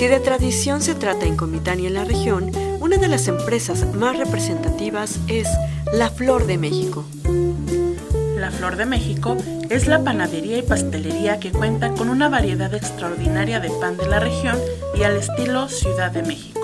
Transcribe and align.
Si 0.00 0.08
de 0.08 0.18
tradición 0.18 0.80
se 0.80 0.94
trata 0.94 1.26
en 1.26 1.36
Comitán 1.36 1.78
y 1.78 1.86
en 1.86 1.92
la 1.92 2.06
región, 2.06 2.50
una 2.80 2.96
de 2.96 3.06
las 3.06 3.28
empresas 3.28 3.86
más 3.94 4.16
representativas 4.16 5.18
es 5.28 5.46
La 5.92 6.08
Flor 6.08 6.46
de 6.46 6.56
México. 6.56 7.04
La 8.38 8.50
Flor 8.50 8.76
de 8.76 8.86
México 8.86 9.36
es 9.68 9.86
la 9.86 10.02
panadería 10.02 10.56
y 10.56 10.62
pastelería 10.62 11.38
que 11.38 11.52
cuenta 11.52 11.92
con 11.92 12.08
una 12.08 12.30
variedad 12.30 12.72
extraordinaria 12.72 13.60
de 13.60 13.68
pan 13.78 13.98
de 13.98 14.08
la 14.08 14.20
región 14.20 14.56
y 14.94 15.02
al 15.02 15.18
estilo 15.18 15.68
Ciudad 15.68 16.10
de 16.10 16.22
México. 16.22 16.62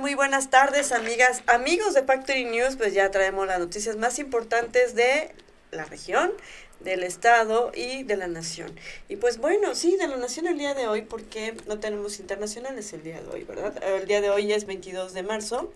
Muy 0.00 0.14
buenas 0.14 0.48
tardes, 0.48 0.92
amigas, 0.92 1.42
amigos 1.46 1.92
de 1.92 2.02
Factory 2.02 2.46
News. 2.46 2.76
Pues 2.76 2.94
ya 2.94 3.10
traemos 3.10 3.46
las 3.46 3.58
noticias 3.58 3.98
más 3.98 4.18
importantes 4.18 4.94
de 4.94 5.30
la 5.72 5.84
región, 5.84 6.32
del 6.80 7.02
Estado 7.02 7.70
y 7.74 8.04
de 8.04 8.16
la 8.16 8.26
Nación. 8.26 8.74
Y 9.10 9.16
pues 9.16 9.36
bueno, 9.36 9.74
sí, 9.74 9.98
de 9.98 10.08
la 10.08 10.16
Nación 10.16 10.46
el 10.46 10.56
día 10.56 10.72
de 10.72 10.86
hoy, 10.86 11.02
porque 11.02 11.54
no 11.66 11.80
tenemos 11.80 12.18
internacionales 12.18 12.90
el 12.94 13.02
día 13.02 13.20
de 13.20 13.28
hoy, 13.28 13.44
¿verdad? 13.44 13.74
El 13.82 14.06
día 14.06 14.22
de 14.22 14.30
hoy 14.30 14.50
es 14.54 14.64
22 14.64 15.12
de 15.12 15.22
marzo, 15.22 15.70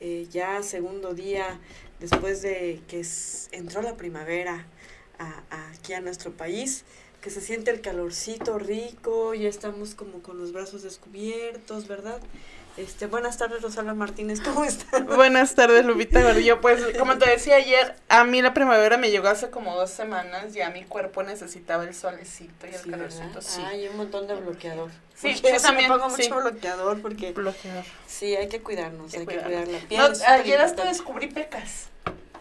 eh, 0.00 0.26
ya 0.32 0.64
segundo 0.64 1.14
día 1.14 1.60
después 2.00 2.42
de 2.42 2.80
que 2.88 3.06
entró 3.52 3.82
la 3.82 3.94
primavera 3.96 4.66
aquí 5.50 5.92
a 5.92 6.00
nuestro 6.00 6.32
país 6.32 6.84
que 7.20 7.30
se 7.30 7.40
siente 7.40 7.70
el 7.70 7.80
calorcito 7.82 8.58
rico, 8.58 9.34
ya 9.34 9.48
estamos 9.48 9.94
como 9.94 10.22
con 10.22 10.38
los 10.38 10.52
brazos 10.52 10.82
descubiertos, 10.82 11.86
¿verdad? 11.86 12.20
Este, 12.76 13.06
buenas 13.06 13.36
tardes, 13.36 13.60
Rosalba 13.62 13.94
Martínez, 13.94 14.40
¿cómo 14.40 14.64
estás? 14.64 15.04
Buenas 15.04 15.54
tardes, 15.54 15.84
Lupita 15.84 16.22
Gordillo. 16.24 16.60
Pues, 16.60 16.80
como 16.98 17.18
te 17.18 17.28
decía 17.28 17.56
ayer, 17.56 17.96
a 18.08 18.24
mí 18.24 18.40
la 18.40 18.54
primavera 18.54 18.96
me 18.96 19.10
llegó 19.10 19.28
hace 19.28 19.50
como 19.50 19.74
dos 19.74 19.90
semanas, 19.90 20.54
ya 20.54 20.70
mi 20.70 20.84
cuerpo 20.84 21.22
necesitaba 21.22 21.84
el 21.84 21.94
solecito 21.94 22.66
y 22.66 22.74
el 22.74 22.80
sí, 22.80 22.90
calorcito, 22.90 23.42
sí. 23.42 23.60
Ay, 23.66 23.88
un 23.88 23.96
montón 23.96 24.26
de 24.26 24.34
bloqueador. 24.34 24.90
Sí, 25.14 25.34
yo 25.34 25.60
también, 25.60 25.90
me 25.90 25.98
pongo 25.98 26.14
sí. 26.16 26.22
mucho 26.22 26.40
bloqueador 26.40 27.02
porque... 27.02 27.32
Bloqueador. 27.32 27.84
Sí, 28.06 28.34
hay 28.36 28.48
que 28.48 28.62
cuidarnos, 28.62 29.12
hay, 29.12 29.26
que 29.26 29.38
cuidar 29.38 29.68
la 29.68 29.78
piel. 29.80 30.00
No, 30.00 30.26
ayer 30.28 30.60
hasta 30.60 30.84
descubrí 30.84 31.26
pecas. 31.26 31.88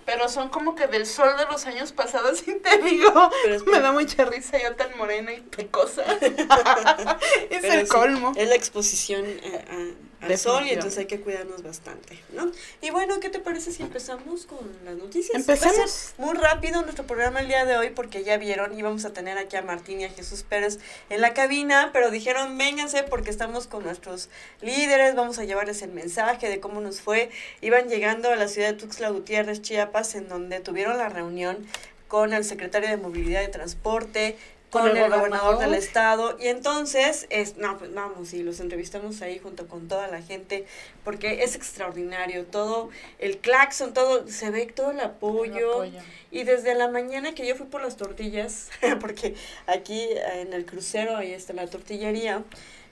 Pero 0.06 0.28
son 0.30 0.50
como 0.50 0.74
que 0.74 0.88
del 0.88 1.06
sol 1.06 1.30
de 1.38 1.46
los 1.52 1.66
años 1.66 1.92
pasados, 1.92 2.42
y 2.48 2.56
te 2.56 2.78
digo. 2.78 3.30
Pero 3.44 3.66
me 3.66 3.80
da 3.82 3.92
mucha 3.92 4.26
risa 4.26 4.58
yo 4.62 4.76
tan 4.76 4.98
morena 4.98 5.34
y 5.34 5.42
pecosa. 5.42 6.04
es 6.22 7.62
Pero 7.62 7.74
el 7.74 7.86
sí, 7.86 7.92
colmo. 7.92 8.32
Es 8.36 8.48
la 8.48 8.56
exposición 8.56 9.26
eh, 9.26 9.66
a- 9.70 10.09
al 10.22 10.38
sol 10.38 10.66
y 10.66 10.72
entonces 10.72 11.00
hay 11.00 11.06
que 11.06 11.22
cuidarnos 11.22 11.64
bastante, 11.64 12.20
¿no? 12.34 12.52
Y 12.82 12.90
bueno, 12.90 13.20
¿qué 13.20 13.30
te 13.30 13.40
parece 13.40 13.72
si 13.72 13.84
empezamos 13.84 14.46
con 14.46 14.60
las 14.84 14.96
noticias? 14.96 15.36
Empecemos. 15.36 15.90
Ser 15.90 16.20
muy 16.20 16.36
rápido 16.36 16.82
nuestro 16.82 17.06
programa 17.06 17.40
el 17.40 17.48
día 17.48 17.66
de 17.66 17.78
hoy 17.78 17.90
porque 17.92 18.24
ya 18.24 18.38
vieron, 18.38 18.78
íbamos 18.78 19.06
a 19.06 19.14
tener 19.14 19.38
aquí 19.38 19.56
a 19.56 19.62
Martín 19.62 20.02
y 20.02 20.06
a 20.06 20.10
Jesús 20.10 20.44
Pérez 20.44 20.80
en 21.10 21.22
la 21.22 21.34
cabina, 21.34 21.92
pero 21.94 22.12
dijeron, 22.12 22.58
vénganse 22.58 23.04
porque 23.04 23.30
estamos 23.30 23.68
con 23.68 23.84
nuestros 23.84 24.30
líderes, 24.62 25.16
vamos 25.16 25.40
a 25.40 25.46
llevarles 25.46 25.82
el 25.82 25.92
mensaje 25.92 26.50
de 26.50 26.60
cómo 26.60 26.82
nos 26.82 27.02
fue. 27.02 27.30
Iban 27.62 27.90
llegando 27.90 28.30
a 28.30 28.36
la 28.36 28.48
ciudad 28.48 28.70
de 28.70 28.74
Tuxtla 28.74 29.10
Gutiérrez, 29.10 29.62
Chiapas, 29.62 30.16
en 30.16 30.28
donde 30.28 30.60
tuvieron 30.60 30.98
la 30.98 31.10
reunión 31.10 31.66
con 32.10 32.34
el 32.34 32.44
secretario 32.44 32.90
de 32.90 32.98
Movilidad 32.98 33.44
y 33.44 33.52
Transporte, 33.52 34.36
con, 34.70 34.84
Con 34.84 34.92
el 34.92 34.98
el 34.98 35.10
gobernador 35.10 35.58
del 35.58 35.70
gobernador. 35.70 35.76
estado 35.76 36.38
y 36.40 36.48
entonces 36.48 37.26
es 37.30 37.58
no 37.58 37.78
pues 37.78 37.94
vamos 37.94 38.34
y 38.34 38.44
los 38.44 38.60
entrevistamos 38.60 39.22
ahí 39.22 39.40
junto 39.40 39.68
con 39.68 39.88
toda 39.88 40.08
la 40.08 40.22
gente 40.22 40.66
porque 41.04 41.44
es 41.44 41.56
extraordinario 41.56 42.46
todo 42.46 42.90
el 43.18 43.40
claxon 43.40 43.94
todo 43.94 44.28
se 44.28 44.52
ve 44.52 44.68
todo 44.68 44.92
el 44.92 45.00
apoyo, 45.00 45.74
apoyo. 45.74 46.00
y 46.30 46.44
desde 46.44 46.76
la 46.76 46.88
mañana 46.88 47.34
que 47.34 47.48
yo 47.48 47.56
fui 47.56 47.66
por 47.66 47.82
las 47.82 47.98
tortillas 47.98 48.70
porque 49.02 49.36
aquí 49.66 50.02
eh, 50.02 50.42
en 50.42 50.54
el 50.54 50.66
crucero 50.66 51.18
ahí 51.18 51.34
está 51.34 51.54
la 51.54 51.68
tortillería 51.68 52.44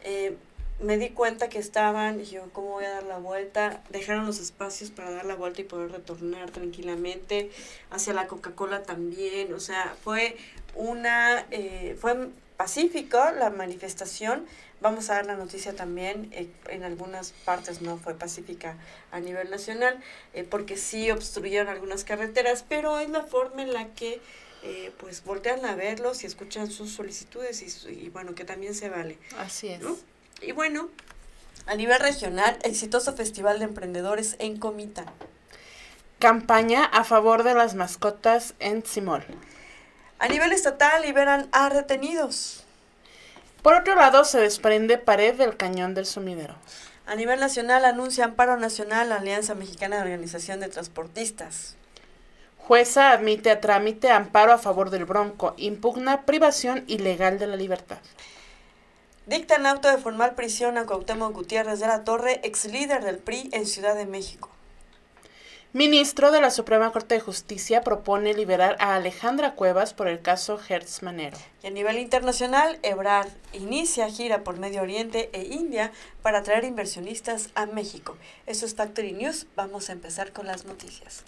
eh, 0.03 0.35
me 0.79 0.97
di 0.97 1.09
cuenta 1.09 1.49
que 1.49 1.57
estaban, 1.57 2.21
y 2.21 2.25
yo, 2.25 2.49
¿cómo 2.53 2.69
voy 2.69 2.85
a 2.85 2.91
dar 2.91 3.03
la 3.03 3.17
vuelta? 3.17 3.81
Dejaron 3.89 4.27
los 4.27 4.39
espacios 4.39 4.91
para 4.91 5.09
dar 5.09 5.25
la 5.25 5.35
vuelta 5.35 5.61
y 5.61 5.63
poder 5.63 5.91
retornar 5.91 6.51
tranquilamente. 6.51 7.49
Hacia 7.89 8.13
la 8.13 8.27
Coca-Cola 8.27 8.83
también, 8.83 9.53
o 9.53 9.59
sea, 9.59 9.95
fue 10.03 10.37
una, 10.77 11.45
eh, 11.51 11.97
fue 11.99 12.29
pacífico 12.57 13.19
la 13.37 13.49
manifestación. 13.49 14.45
Vamos 14.81 15.09
a 15.09 15.15
dar 15.15 15.25
la 15.25 15.35
noticia 15.35 15.75
también, 15.75 16.29
eh, 16.33 16.49
en 16.69 16.83
algunas 16.83 17.31
partes 17.45 17.81
no 17.81 17.97
fue 17.97 18.13
pacífica 18.13 18.75
a 19.11 19.19
nivel 19.19 19.49
nacional, 19.49 19.99
eh, 20.33 20.43
porque 20.43 20.77
sí 20.77 21.09
obstruyeron 21.09 21.67
algunas 21.67 22.03
carreteras, 22.03 22.63
pero 22.67 22.99
es 22.99 23.09
la 23.09 23.23
forma 23.23 23.63
en 23.63 23.73
la 23.73 23.87
que 23.87 24.21
eh, 24.63 24.91
pues 24.97 25.23
voltean 25.23 25.65
a 25.65 25.75
verlos 25.75 26.23
y 26.23 26.27
escuchan 26.27 26.69
sus 26.69 26.91
solicitudes 26.91 27.87
y, 27.87 28.09
bueno, 28.09 28.35
que 28.35 28.43
también 28.43 28.75
se 28.75 28.89
vale. 28.89 29.17
Así 29.37 29.69
es. 29.69 29.81
¿no? 29.81 29.95
Y 30.41 30.51
bueno, 30.51 30.89
a 31.65 31.75
nivel 31.75 31.99
regional, 31.99 32.57
exitoso 32.63 33.15
Festival 33.15 33.59
de 33.59 33.65
Emprendedores 33.65 34.35
en 34.39 34.57
Comitán. 34.57 35.07
Campaña 36.19 36.85
a 36.85 37.03
favor 37.03 37.43
de 37.43 37.53
las 37.53 37.75
mascotas 37.75 38.55
en 38.59 38.85
Simol. 38.85 39.23
A 40.19 40.27
nivel 40.27 40.51
estatal, 40.51 41.03
liberan 41.03 41.47
a 41.51 41.69
retenidos. 41.69 42.63
Por 43.61 43.73
otro 43.73 43.95
lado, 43.95 44.25
se 44.25 44.39
desprende 44.39 44.97
pared 44.97 45.35
del 45.35 45.57
cañón 45.57 45.93
del 45.93 46.05
sumidero. 46.07 46.55
A 47.05 47.15
nivel 47.15 47.39
nacional, 47.39 47.85
anuncia 47.85 48.25
Amparo 48.25 48.57
Nacional 48.57 49.09
la 49.09 49.17
Alianza 49.17 49.53
Mexicana 49.55 49.97
de 49.97 50.01
Organización 50.01 50.59
de 50.59 50.69
Transportistas. 50.69 51.75
Jueza 52.57 53.11
admite 53.11 53.51
a 53.51 53.61
trámite 53.61 54.09
amparo 54.09 54.51
a 54.51 54.57
favor 54.57 54.89
del 54.89 55.05
Bronco. 55.05 55.53
Impugna 55.57 56.25
privación 56.25 56.83
ilegal 56.87 57.39
de 57.39 57.47
la 57.47 57.55
libertad. 57.55 57.99
Dictan 59.27 59.65
auto 59.65 59.89
de 59.89 59.97
formal 59.99 60.35
prisión 60.35 60.77
a 60.77 60.85
Cuauhtémoc 60.85 61.33
Gutiérrez 61.33 61.79
de 61.79 61.87
la 61.87 62.03
Torre, 62.03 62.41
ex 62.43 62.65
líder 62.65 63.03
del 63.03 63.19
PRI 63.19 63.49
en 63.53 63.67
Ciudad 63.67 63.95
de 63.95 64.05
México. 64.05 64.49
Ministro 65.73 66.31
de 66.31 66.39
la 66.39 66.49
Suprema 66.49 66.93
Corte 66.93 67.15
de 67.15 67.19
Justicia 67.19 67.81
propone 67.81 68.33
liberar 68.33 68.77
a 68.79 68.95
Alejandra 68.95 69.53
Cuevas 69.53 69.93
por 69.93 70.07
el 70.07 70.21
caso 70.21 70.57
Hertz 70.57 71.03
Manero. 71.03 71.37
Y 71.61 71.67
a 71.67 71.71
nivel 71.71 71.99
internacional, 71.99 72.79
Ebrard 72.83 73.27
inicia 73.51 74.09
gira 74.09 74.45
por 74.45 74.57
Medio 74.59 74.81
Oriente 74.81 75.29
e 75.33 75.43
India 75.43 75.91
para 76.21 76.39
atraer 76.39 76.63
inversionistas 76.63 77.49
a 77.53 77.65
México. 77.65 78.15
Eso 78.45 78.65
es 78.65 78.75
Factory 78.75 79.11
News. 79.11 79.45
Vamos 79.57 79.89
a 79.89 79.91
empezar 79.91 80.31
con 80.31 80.47
las 80.47 80.63
noticias. 80.63 81.25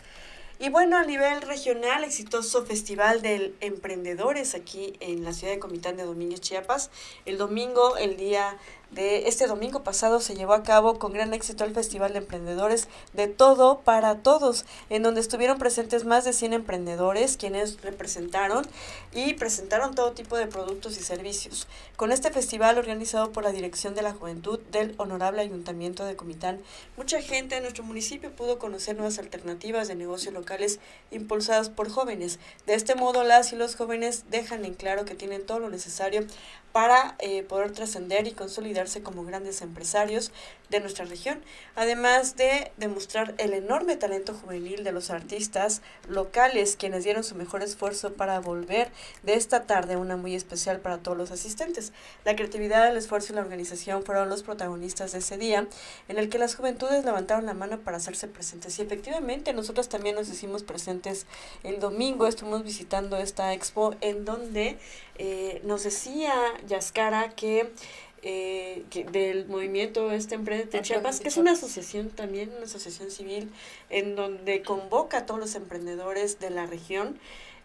Y 0.62 0.68
bueno, 0.68 0.98
a 0.98 1.04
nivel 1.04 1.42
regional, 1.42 2.04
exitoso 2.04 2.66
Festival 2.66 3.22
de 3.22 3.54
Emprendedores 3.62 4.56
aquí 4.56 4.94
en 5.00 5.24
la 5.24 5.32
ciudad 5.32 5.54
de 5.54 5.60
Comitán 5.60 5.96
de 5.96 6.04
Domínguez, 6.04 6.42
Chiapas. 6.42 6.92
El 7.26 7.38
domingo, 7.38 7.96
el 7.96 8.18
día 8.18 8.58
de 8.92 9.28
este 9.28 9.48
domingo 9.48 9.84
pasado, 9.84 10.20
se 10.20 10.36
llevó 10.36 10.54
a 10.54 10.64
cabo 10.64 10.98
con 10.98 11.14
gran 11.14 11.34
éxito 11.34 11.64
el 11.64 11.74
Festival 11.74 12.14
de 12.14 12.20
Emprendedores 12.20 12.88
de 13.14 13.28
Todo 13.28 13.80
para 13.80 14.20
Todos, 14.24 14.66
en 14.90 15.04
donde 15.04 15.22
estuvieron 15.22 15.60
presentes 15.60 16.06
más 16.06 16.26
de 16.26 16.34
100 16.34 16.54
emprendedores, 16.54 17.38
quienes 17.38 17.82
representaron 17.82 18.66
y 19.14 19.34
presentaron 19.36 19.94
todo 19.94 20.14
tipo 20.14 20.38
de 20.38 20.48
productos 20.48 20.98
y 20.98 21.04
servicios. 21.04 21.68
Con 21.98 22.12
este 22.12 22.32
festival 22.32 22.78
organizado 22.78 23.32
por 23.32 23.44
la 23.44 23.52
Dirección 23.52 23.94
de 23.94 24.02
la 24.02 24.14
Juventud 24.14 24.60
del 24.72 24.96
Honorable 24.98 25.42
Ayuntamiento 25.42 26.06
de 26.06 26.16
Comitán, 26.16 26.62
mucha 26.98 27.22
gente 27.22 27.58
en 27.58 27.64
nuestro 27.64 27.84
municipio 27.84 28.32
pudo 28.36 28.58
conocer 28.58 28.96
nuevas 28.96 29.20
alternativas 29.20 29.88
de 29.88 29.96
negocios 29.96 30.34
locales 30.34 30.80
impulsadas 31.12 31.70
por 31.70 31.90
jóvenes. 31.90 32.40
De 32.66 32.74
este 32.74 32.96
modo, 32.96 33.24
las 33.24 33.54
y 33.54 33.56
los 33.56 33.76
jóvenes 33.76 34.26
dejan 34.30 34.66
en 34.66 34.74
claro 34.74 35.06
que 35.06 35.16
tienen 35.16 35.46
todo 35.46 35.60
lo 35.60 35.70
necesario 35.70 36.26
para 36.72 37.16
eh, 37.20 37.44
poder 37.44 37.72
trascender 37.72 38.28
y 38.28 38.32
consolidar 38.32 38.79
consolidarse 38.80 39.04
como 39.04 39.26
grandes 39.26 39.62
empresarios 39.62 40.32
de 40.70 40.80
nuestra 40.80 41.06
región, 41.06 41.42
además 41.76 42.36
de 42.36 42.72
demostrar 42.78 43.34
el 43.38 43.54
enorme 43.54 43.96
talento 43.96 44.34
juvenil 44.34 44.84
de 44.84 44.92
los 44.92 45.10
artistas 45.10 45.82
locales 46.08 46.76
quienes 46.78 47.04
dieron 47.04 47.24
su 47.24 47.36
mejor 47.36 47.64
esfuerzo 47.64 48.14
para 48.14 48.40
volver 48.40 48.92
de 49.24 49.34
esta 49.34 49.64
tarde 49.64 49.98
una 49.98 50.16
muy 50.16 50.36
especial 50.36 50.80
para 50.80 51.00
todos 51.00 51.18
los 51.18 51.32
asistentes. 51.32 51.92
La 52.24 52.36
creatividad, 52.36 52.88
el 52.88 52.98
esfuerzo 52.98 53.34
y 53.34 53.36
la 53.36 53.42
organización 53.42 54.04
fueron 54.04 54.30
los 54.30 54.44
protagonistas 54.44 55.12
de 55.14 55.20
ese 55.20 55.38
día 55.38 55.68
en 56.08 56.18
el 56.18 56.30
que 56.30 56.38
las 56.38 56.56
juventudes 56.56 57.04
levantaron 57.04 57.46
la 57.46 57.54
mano 57.54 57.80
para 57.80 57.98
hacerse 57.98 58.28
presentes 58.28 58.78
y 58.78 58.84
efectivamente 58.84 59.54
nosotros 59.54 59.90
también 59.90 60.16
nos 60.16 60.30
hicimos 60.30 60.64
presentes 60.64 61.26
el 61.64 61.80
domingo, 61.80 62.28
estuvimos 62.28 62.64
visitando 62.64 63.18
esta 63.18 63.54
expo 63.54 63.96
en 64.02 64.24
donde 64.26 64.78
eh, 65.18 65.62
nos 65.66 65.84
decía 65.84 66.34
Yaskara 66.68 67.32
que 67.32 67.74
eh, 68.22 68.84
que 68.90 69.04
del 69.06 69.48
movimiento 69.48 70.12
este 70.12 70.36
Emprende 70.36 70.82
Chiapas, 70.82 71.20
que 71.22 71.30
es 71.30 71.38
una 71.38 71.52
asociación 71.52 72.10
también, 72.10 72.52
una 72.56 72.66
asociación 72.66 73.12
civil, 73.12 73.50
en 73.90 74.16
donde 74.16 74.62
convoca 74.62 75.20
a 75.20 75.26
todos 75.26 75.40
los 75.40 75.56
emprendedores 75.56 76.40
de 76.40 76.50
la 76.50 76.66
región, 76.66 77.18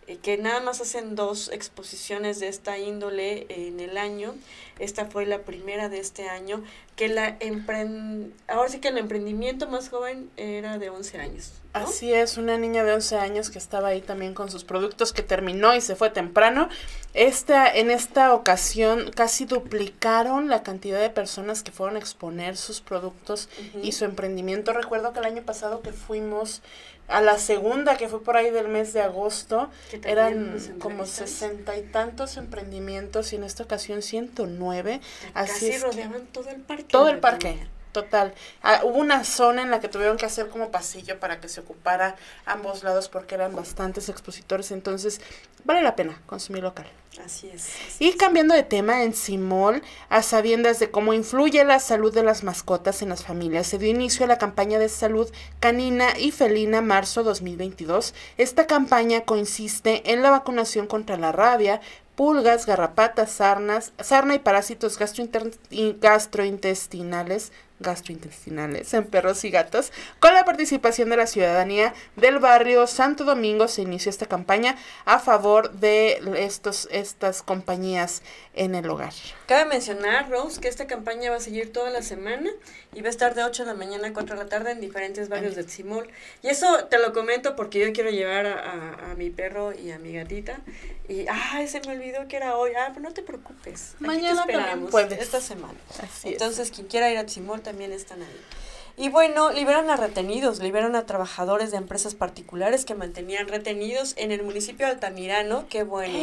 eh, 0.07 0.19
que 0.23 0.37
nada 0.37 0.61
más 0.61 0.81
hacen 0.81 1.17
dos 1.17 1.51
exposiciones 1.51 2.39
de 2.39 2.49
esta 2.49 2.79
índole 2.79 3.47
en 3.49 3.81
el 3.81 3.97
año. 3.99 4.35
Esta 4.79 5.07
fue 5.07 5.27
la 5.27 5.43
primera 5.43 5.89
de 5.89 5.99
este 5.99 6.29
año, 6.29 6.63
que 6.95 7.09
la 7.09 7.37
empren 7.41 8.33
ahora 8.47 8.69
sí 8.69 8.79
que 8.79 8.89
el 8.89 8.99
emprendimiento 8.99 9.69
más 9.69 9.89
joven 9.89 10.31
era 10.37 10.79
de 10.79 10.91
11 10.91 11.19
años. 11.19 11.64
Así 11.75 12.13
es, 12.13 12.39
una 12.39 12.57
niña 12.57 12.85
de 12.85 12.93
11 12.93 13.17
años 13.17 13.51
que 13.51 13.59
estaba 13.59 13.89
ahí 13.89 14.01
también 14.01 14.33
con 14.33 14.49
sus 14.49 14.63
productos, 14.63 15.13
que 15.13 15.23
terminó 15.23 15.75
y 15.75 15.81
se 15.81 15.97
fue 15.97 16.09
temprano. 16.09 16.69
Esta, 17.15 17.69
en 17.69 17.91
esta 17.91 18.33
ocasión 18.33 19.11
casi 19.13 19.45
duplicaron 19.45 20.49
la 20.49 20.63
cantidad 20.63 21.01
de 21.01 21.11
personas 21.11 21.65
que 21.65 21.73
fueron 21.73 21.97
a 21.97 21.99
exponer 21.99 22.57
sus 22.57 22.81
productos 22.81 23.49
y 23.83 23.91
su 23.91 24.05
emprendimiento. 24.05 24.73
Recuerdo 24.73 25.13
que 25.13 25.19
el 25.19 25.25
año 25.25 25.43
pasado 25.43 25.83
que 25.83 25.93
fuimos 25.93 26.63
a 27.09 27.21
la 27.21 27.39
segunda, 27.39 27.97
que 27.97 28.09
fue 28.09 28.23
por 28.23 28.37
ahí 28.37 28.51
del 28.51 28.69
mes 28.69 28.93
de 28.93 29.03
agosto, 29.03 29.69
eran 30.05 30.57
como 30.79 31.07
sesenta 31.07 31.77
y 31.77 31.83
tantos 31.83 32.37
emprendimientos 32.37 33.33
y 33.33 33.37
en 33.37 33.43
esta 33.43 33.65
ocasión 33.65 34.01
109. 34.01 35.01
Así 35.35 35.71
Casi 35.71 35.83
rodeaban 35.83 36.27
todo 36.27 36.51
el 36.51 36.61
parque. 36.61 36.85
Todo 36.85 37.09
el 37.09 37.19
parque. 37.19 37.67
Total. 37.95 38.35
Ah, 38.61 38.81
hubo 38.83 38.99
una 38.99 39.23
zona 39.23 39.63
en 39.63 39.71
la 39.71 39.79
que 39.79 39.87
tuvieron 39.87 40.17
que 40.17 40.27
hacer 40.27 40.49
como 40.49 40.73
pasillo 40.73 41.21
para 41.21 41.41
que 41.41 41.49
se 41.49 41.61
ocupara 41.61 42.17
ambos 42.45 42.83
lados 42.83 43.09
porque 43.09 43.37
eran 43.37 43.55
bastantes 43.55 44.09
expositores, 44.09 44.73
entonces 44.73 45.21
vale 45.65 45.81
la 45.81 45.95
pena 45.95 46.21
consumir 46.27 46.65
local. 46.65 46.87
Así 47.25 47.49
es. 47.55 47.69
y 48.01 48.15
cambiando 48.15 48.57
de 48.57 48.65
tema, 48.65 49.05
en 49.05 49.15
Simol, 49.15 49.85
a 50.09 50.23
sabiendas 50.23 50.81
de 50.81 50.91
cómo 50.91 51.15
influye 51.15 51.65
la 51.65 51.79
salud 51.79 52.13
de 52.13 52.25
las 52.25 52.43
mascotas 52.43 53.03
en 53.03 53.11
las 53.11 53.23
familias, 53.25 53.69
se 53.69 53.79
dio 53.79 53.89
inicio 53.89 54.25
a 54.25 54.29
la 54.29 54.39
campaña 54.39 54.81
de 54.81 54.89
salud 54.89 55.31
canina 55.61 56.19
y 56.19 56.33
felina 56.33 56.81
marzo 56.81 57.23
2022. 57.23 58.15
Esta 58.37 58.67
campaña 58.67 59.21
consiste 59.21 60.11
en 60.11 60.23
la 60.23 60.33
vacunación 60.33 60.89
contra 60.89 61.17
la 61.17 61.31
rabia, 61.31 61.81
pulgas, 62.17 62.67
garrapatas, 62.67 63.31
sarnas, 63.31 63.93
sarna 64.01 64.35
y 64.35 64.39
parásitos 64.39 64.99
gastrointestinales, 64.99 67.53
gastrointestinales 67.81 68.95
en 68.95 69.05
perros 69.05 69.45
y 69.45 69.51
gatos. 69.51 69.93
Con 70.21 70.35
la 70.35 70.45
participación 70.45 71.11
de 71.11 71.17
la 71.17 71.27
ciudadanía 71.27 71.95
del 72.17 72.39
barrio 72.39 72.87
Santo 72.87 73.25
Domingo 73.25 73.69
se 73.69 73.83
inició 73.83 74.11
esta 74.11 74.27
campaña 74.27 74.77
a 75.05 75.19
favor 75.19 75.73
de 75.73 76.21
estos, 76.37 76.89
estas 76.91 77.43
compañías 77.43 78.23
en 78.55 78.75
el 78.75 78.89
hogar. 78.89 79.13
Cabe 79.47 79.65
mencionar, 79.67 80.31
Rose, 80.31 80.61
que 80.61 80.69
esta 80.69 80.87
campaña 80.87 81.31
va 81.31 81.37
a 81.37 81.41
seguir 81.41 81.73
toda 81.73 81.91
la 81.91 82.03
semana 82.03 82.51
y 82.95 83.01
va 83.01 83.09
a 83.09 83.11
estar 83.11 83.35
de 83.35 83.43
8 83.43 83.65
de 83.65 83.73
la 83.73 83.77
mañana 83.77 84.09
a 84.09 84.13
4 84.13 84.37
de 84.37 84.45
la 84.45 84.49
tarde 84.49 84.71
en 84.71 84.81
diferentes 84.81 85.29
barrios 85.29 85.57
de 85.57 85.65
Tzimol. 85.65 86.09
Y 86.43 86.49
eso 86.49 86.87
te 86.89 86.99
lo 86.99 87.13
comento 87.13 87.57
porque 87.57 87.81
yo 87.81 87.93
quiero 87.93 88.11
llevar 88.11 88.47
a, 88.47 89.11
a, 89.11 89.15
mi 89.17 89.31
perro 89.31 89.73
y 89.73 89.91
a 89.91 89.99
mi 89.99 90.13
gatita. 90.13 90.61
Y, 91.09 91.27
ay, 91.29 91.69
se 91.69 91.81
me 91.81 91.93
olvidó 91.93 92.04
que 92.29 92.37
era 92.37 92.57
hoy. 92.57 92.73
Ah, 92.79 92.91
pero 92.95 93.09
no 93.09 93.13
te 93.15 93.23
preocupes. 93.23 93.95
Mañana 93.99 94.41
esperamos 94.41 94.95
esta 95.13 95.41
semana. 95.41 95.79
Entonces, 96.25 96.71
quien 96.71 96.87
quiera 96.87 97.11
ir 97.11 97.19
a 97.19 97.27
Tzimol 97.27 97.61
también 97.61 97.93
están 97.93 98.23
ahí. 98.23 98.41
Y 98.97 99.09
bueno, 99.09 99.51
liberan 99.51 99.91
a 99.91 99.97
retenidos, 99.97 100.61
liberan 100.61 100.95
a 100.95 101.05
trabajadores 101.05 101.73
de 101.73 101.79
empresas 101.79 102.15
particulares 102.15 102.85
que 102.85 102.95
mantenían 102.95 103.49
retenidos 103.49 104.15
en 104.17 104.31
el 104.31 104.45
municipio 104.45 104.87
de 104.87 104.93
Altamirano, 104.93 105.67
qué 105.69 105.83
bueno, 105.83 106.17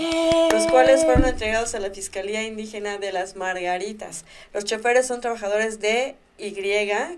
los 0.54 0.68
cuales 0.68 1.04
fueron 1.04 1.26
entregados 1.26 1.76
a 1.76 1.82
la 1.82 1.90
Fiscalía 1.90 2.44
Indígena 2.44 2.98
de 2.98 3.12
las 3.12 3.36
Margaritas. 3.36 4.24
Los 4.54 4.64
choferes 4.64 5.06
son 5.06 5.20
trabajadores 5.20 5.82
de 5.82 6.16
Y, 6.38 6.54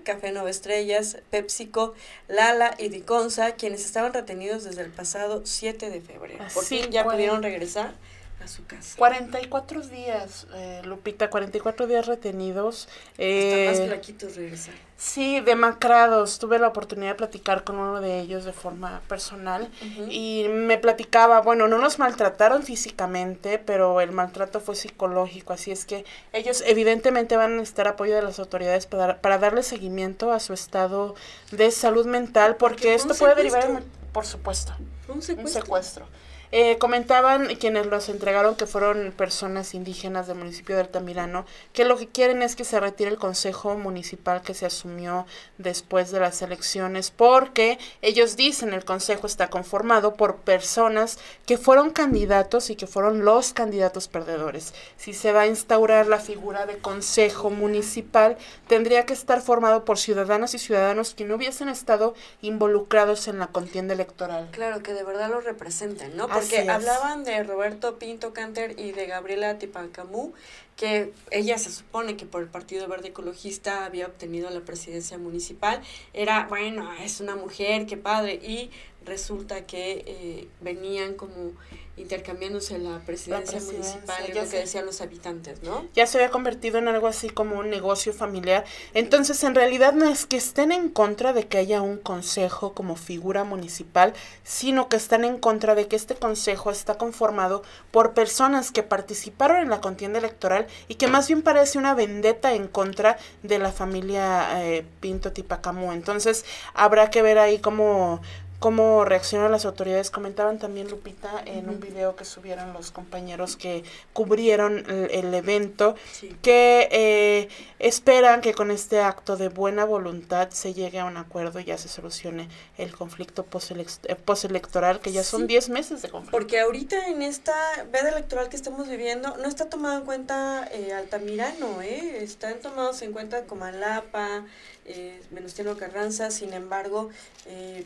Café 0.02 0.32
Nueva 0.32 0.50
Estrellas, 0.50 1.18
PepsiCo, 1.30 1.94
Lala 2.26 2.74
y 2.76 2.88
Diconsa, 2.88 3.52
quienes 3.52 3.84
estaban 3.84 4.12
retenidos 4.12 4.64
desde 4.64 4.82
el 4.82 4.90
pasado 4.90 5.42
7 5.44 5.88
de 5.88 6.00
febrero. 6.00 6.44
Por 6.52 6.64
fin 6.64 6.90
ya 6.90 7.04
pudieron 7.04 7.44
regresar 7.44 7.94
a 8.42 8.48
su 8.48 8.66
casa. 8.66 8.96
44 8.98 9.80
días, 9.88 10.46
eh, 10.54 10.82
Lupita, 10.84 11.30
44 11.30 11.86
días 11.86 12.06
retenidos. 12.06 12.88
Eh, 13.18 13.66
Están 13.66 13.80
más 13.80 13.88
flaquitos 13.88 14.36
regresar. 14.36 14.74
Sí, 14.96 15.40
demacrados. 15.40 16.38
Tuve 16.38 16.58
la 16.58 16.68
oportunidad 16.68 17.10
de 17.10 17.14
platicar 17.16 17.64
con 17.64 17.76
uno 17.76 18.00
de 18.00 18.20
ellos 18.20 18.44
de 18.44 18.52
forma 18.52 19.02
personal 19.08 19.68
y 20.08 20.46
me 20.48 20.78
platicaba, 20.78 21.40
bueno, 21.40 21.66
no 21.66 21.78
nos 21.78 21.98
maltrataron 21.98 22.62
físicamente, 22.62 23.58
pero 23.58 24.00
el 24.00 24.12
maltrato 24.12 24.60
fue 24.60 24.76
psicológico, 24.76 25.52
así 25.52 25.72
es 25.72 25.84
que 25.84 26.04
ellos 26.32 26.62
evidentemente 26.66 27.36
van 27.36 27.52
a 27.52 27.56
necesitar 27.56 27.88
apoyo 27.88 28.14
de 28.14 28.22
las 28.22 28.38
autoridades 28.38 28.86
para, 28.86 29.20
para 29.20 29.38
darle 29.38 29.62
seguimiento 29.64 30.32
a 30.32 30.38
su 30.38 30.52
estado 30.52 31.16
de 31.50 31.70
salud 31.72 32.06
mental, 32.06 32.56
porque 32.56 32.94
esto 32.94 33.14
puede 33.14 33.34
derivar, 33.34 33.82
por 34.12 34.26
supuesto, 34.26 34.74
un 35.08 35.22
secuestro. 35.22 35.60
Un 35.60 35.62
secuestro. 35.64 36.06
Eh, 36.52 36.78
comentaban 36.78 37.56
quienes 37.56 37.86
los 37.86 38.08
entregaron 38.08 38.54
que 38.54 38.66
fueron 38.66 39.12
personas 39.16 39.74
indígenas 39.74 40.26
del 40.26 40.38
municipio 40.38 40.74
de 40.76 40.82
Altamirano, 40.82 41.46
que 41.72 41.84
lo 41.84 41.96
que 41.96 42.08
quieren 42.08 42.42
es 42.42 42.56
que 42.56 42.64
se 42.64 42.78
retire 42.80 43.10
el 43.10 43.18
consejo 43.18 43.76
municipal 43.76 44.42
que 44.42 44.54
se 44.54 44.66
asumió 44.66 45.26
después 45.58 46.10
de 46.10 46.20
las 46.20 46.42
elecciones, 46.42 47.10
porque 47.10 47.78
ellos 48.02 48.36
dicen 48.36 48.72
el 48.72 48.84
consejo 48.84 49.26
está 49.26 49.48
conformado 49.48 50.14
por 50.14 50.36
personas 50.36 51.18
que 51.46 51.58
fueron 51.58 51.90
candidatos 51.90 52.70
y 52.70 52.76
que 52.76 52.86
fueron 52.86 53.24
los 53.24 53.52
candidatos 53.52 54.08
perdedores. 54.08 54.74
Si 54.96 55.12
se 55.12 55.32
va 55.32 55.42
a 55.42 55.46
instaurar 55.46 56.06
la 56.06 56.18
figura 56.18 56.66
de 56.66 56.78
consejo 56.78 57.50
municipal, 57.50 58.36
tendría 58.68 59.06
que 59.06 59.12
estar 59.12 59.40
formado 59.40 59.84
por 59.84 59.98
ciudadanos 59.98 60.54
y 60.54 60.58
ciudadanos 60.58 61.14
que 61.14 61.24
no 61.24 61.36
hubiesen 61.36 61.68
estado 61.68 62.14
involucrados 62.42 63.28
en 63.28 63.38
la 63.38 63.48
contienda 63.48 63.94
electoral. 63.94 64.48
Claro, 64.52 64.82
que 64.82 64.92
de 64.92 65.04
verdad 65.04 65.30
lo 65.30 65.40
representen, 65.40 66.16
¿no? 66.16 66.28
Porque 66.34 66.68
hablaban 66.68 67.24
de 67.24 67.42
Roberto 67.42 67.98
Pinto 67.98 68.32
Canter 68.32 68.78
y 68.78 68.92
de 68.92 69.06
Gabriela 69.06 69.58
Tipancamú, 69.58 70.32
que 70.76 71.12
ella 71.30 71.58
se 71.58 71.70
supone 71.70 72.16
que 72.16 72.26
por 72.26 72.42
el 72.42 72.48
Partido 72.48 72.88
Verde 72.88 73.08
Ecologista 73.08 73.84
había 73.84 74.06
obtenido 74.06 74.50
la 74.50 74.60
presidencia 74.60 75.18
municipal. 75.18 75.80
Era, 76.12 76.46
bueno, 76.48 76.92
es 76.94 77.20
una 77.20 77.36
mujer, 77.36 77.86
qué 77.86 77.96
padre. 77.96 78.34
Y 78.42 78.70
resulta 79.04 79.66
que 79.66 80.04
eh, 80.06 80.48
venían 80.60 81.14
como 81.14 81.52
intercambiándose 81.96 82.78
la 82.78 82.98
presidencia, 83.00 83.60
municipal, 83.60 84.24
es 84.28 84.34
lo 84.34 84.50
que 84.50 84.58
decían 84.58 84.84
los 84.84 85.00
habitantes, 85.00 85.62
¿no? 85.62 85.86
Ya 85.94 86.06
se 86.06 86.18
había 86.18 86.30
convertido 86.30 86.78
en 86.78 86.88
algo 86.88 87.06
así 87.06 87.30
como 87.30 87.58
un 87.58 87.70
negocio 87.70 88.12
familiar. 88.12 88.64
Entonces, 88.94 89.42
en 89.44 89.54
realidad 89.54 89.92
no 89.92 90.08
es 90.08 90.26
que 90.26 90.36
estén 90.36 90.72
en 90.72 90.88
contra 90.88 91.32
de 91.32 91.46
que 91.46 91.58
haya 91.58 91.82
un 91.82 91.98
consejo 91.98 92.74
como 92.74 92.96
figura 92.96 93.44
municipal, 93.44 94.12
sino 94.42 94.88
que 94.88 94.96
están 94.96 95.24
en 95.24 95.38
contra 95.38 95.74
de 95.76 95.86
que 95.86 95.94
este 95.94 96.16
consejo 96.16 96.70
está 96.70 96.98
conformado 96.98 97.62
por 97.92 98.12
personas 98.12 98.72
que 98.72 98.82
participaron 98.82 99.58
en 99.58 99.70
la 99.70 99.80
contienda 99.80 100.18
electoral 100.18 100.66
y 100.88 100.96
que 100.96 101.06
más 101.06 101.28
bien 101.28 101.42
parece 101.42 101.78
una 101.78 101.94
vendetta 101.94 102.54
en 102.54 102.66
contra 102.66 103.18
de 103.42 103.58
la 103.60 103.70
familia 103.70 104.64
eh, 104.64 104.84
Pinto 105.00 105.32
Tipacamú. 105.32 105.92
Entonces, 105.92 106.44
habrá 106.74 107.10
que 107.10 107.22
ver 107.22 107.38
ahí 107.38 107.58
cómo 107.58 108.20
cómo 108.64 109.04
reaccionan 109.04 109.52
las 109.52 109.66
autoridades. 109.66 110.10
Comentaban 110.10 110.58
también, 110.58 110.88
Lupita, 110.88 111.42
en 111.44 111.68
un 111.68 111.80
video 111.80 112.16
que 112.16 112.24
subieron 112.24 112.72
los 112.72 112.92
compañeros 112.92 113.58
que 113.58 113.84
cubrieron 114.14 114.86
el, 114.88 115.34
evento, 115.34 115.96
que 116.40 116.88
eh, 116.90 117.48
esperan 117.78 118.40
que 118.40 118.54
con 118.54 118.70
este 118.70 119.00
acto 119.00 119.36
de 119.36 119.50
buena 119.50 119.84
voluntad 119.84 120.48
se 120.48 120.72
llegue 120.72 120.98
a 120.98 121.04
un 121.04 121.18
acuerdo 121.18 121.60
y 121.60 121.64
ya 121.64 121.76
se 121.76 121.88
solucione 121.88 122.48
el 122.78 122.96
conflicto 122.96 123.44
eh, 123.44 124.14
postelectoral, 124.14 125.00
que 125.00 125.12
ya 125.12 125.24
son 125.24 125.46
10 125.46 125.68
meses 125.68 126.00
de 126.00 126.08
conflicto. 126.08 126.34
Porque 126.34 126.58
ahorita 126.60 127.08
en 127.08 127.20
esta 127.20 127.52
veda 127.92 128.08
electoral 128.08 128.48
que 128.48 128.56
estamos 128.56 128.88
viviendo, 128.88 129.36
no 129.36 129.44
está 129.46 129.68
tomado 129.68 129.98
en 129.98 130.06
cuenta 130.06 130.66
eh, 130.72 130.94
Altamirano, 130.94 131.82
¿eh? 131.82 132.24
están 132.24 132.60
tomados 132.60 133.02
en 133.02 133.12
cuenta 133.12 133.44
Comalapa, 133.44 134.46
eh, 134.86 135.20
Venustiano 135.30 135.76
Carranza, 135.76 136.30
sin 136.30 136.54
embargo, 136.54 137.10
eh, 137.46 137.84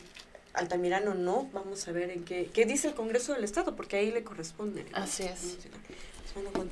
Altamirano 0.53 1.13
no, 1.13 1.49
vamos 1.53 1.87
a 1.87 1.91
ver 1.91 2.09
en 2.09 2.23
qué, 2.23 2.49
qué 2.53 2.65
dice 2.65 2.87
el 2.87 2.93
Congreso 2.95 3.33
del 3.33 3.43
Estado, 3.43 3.75
porque 3.75 3.97
ahí 3.97 4.11
le 4.11 4.23
corresponde. 4.23 4.85
Así 4.93 5.23
es. 5.23 5.57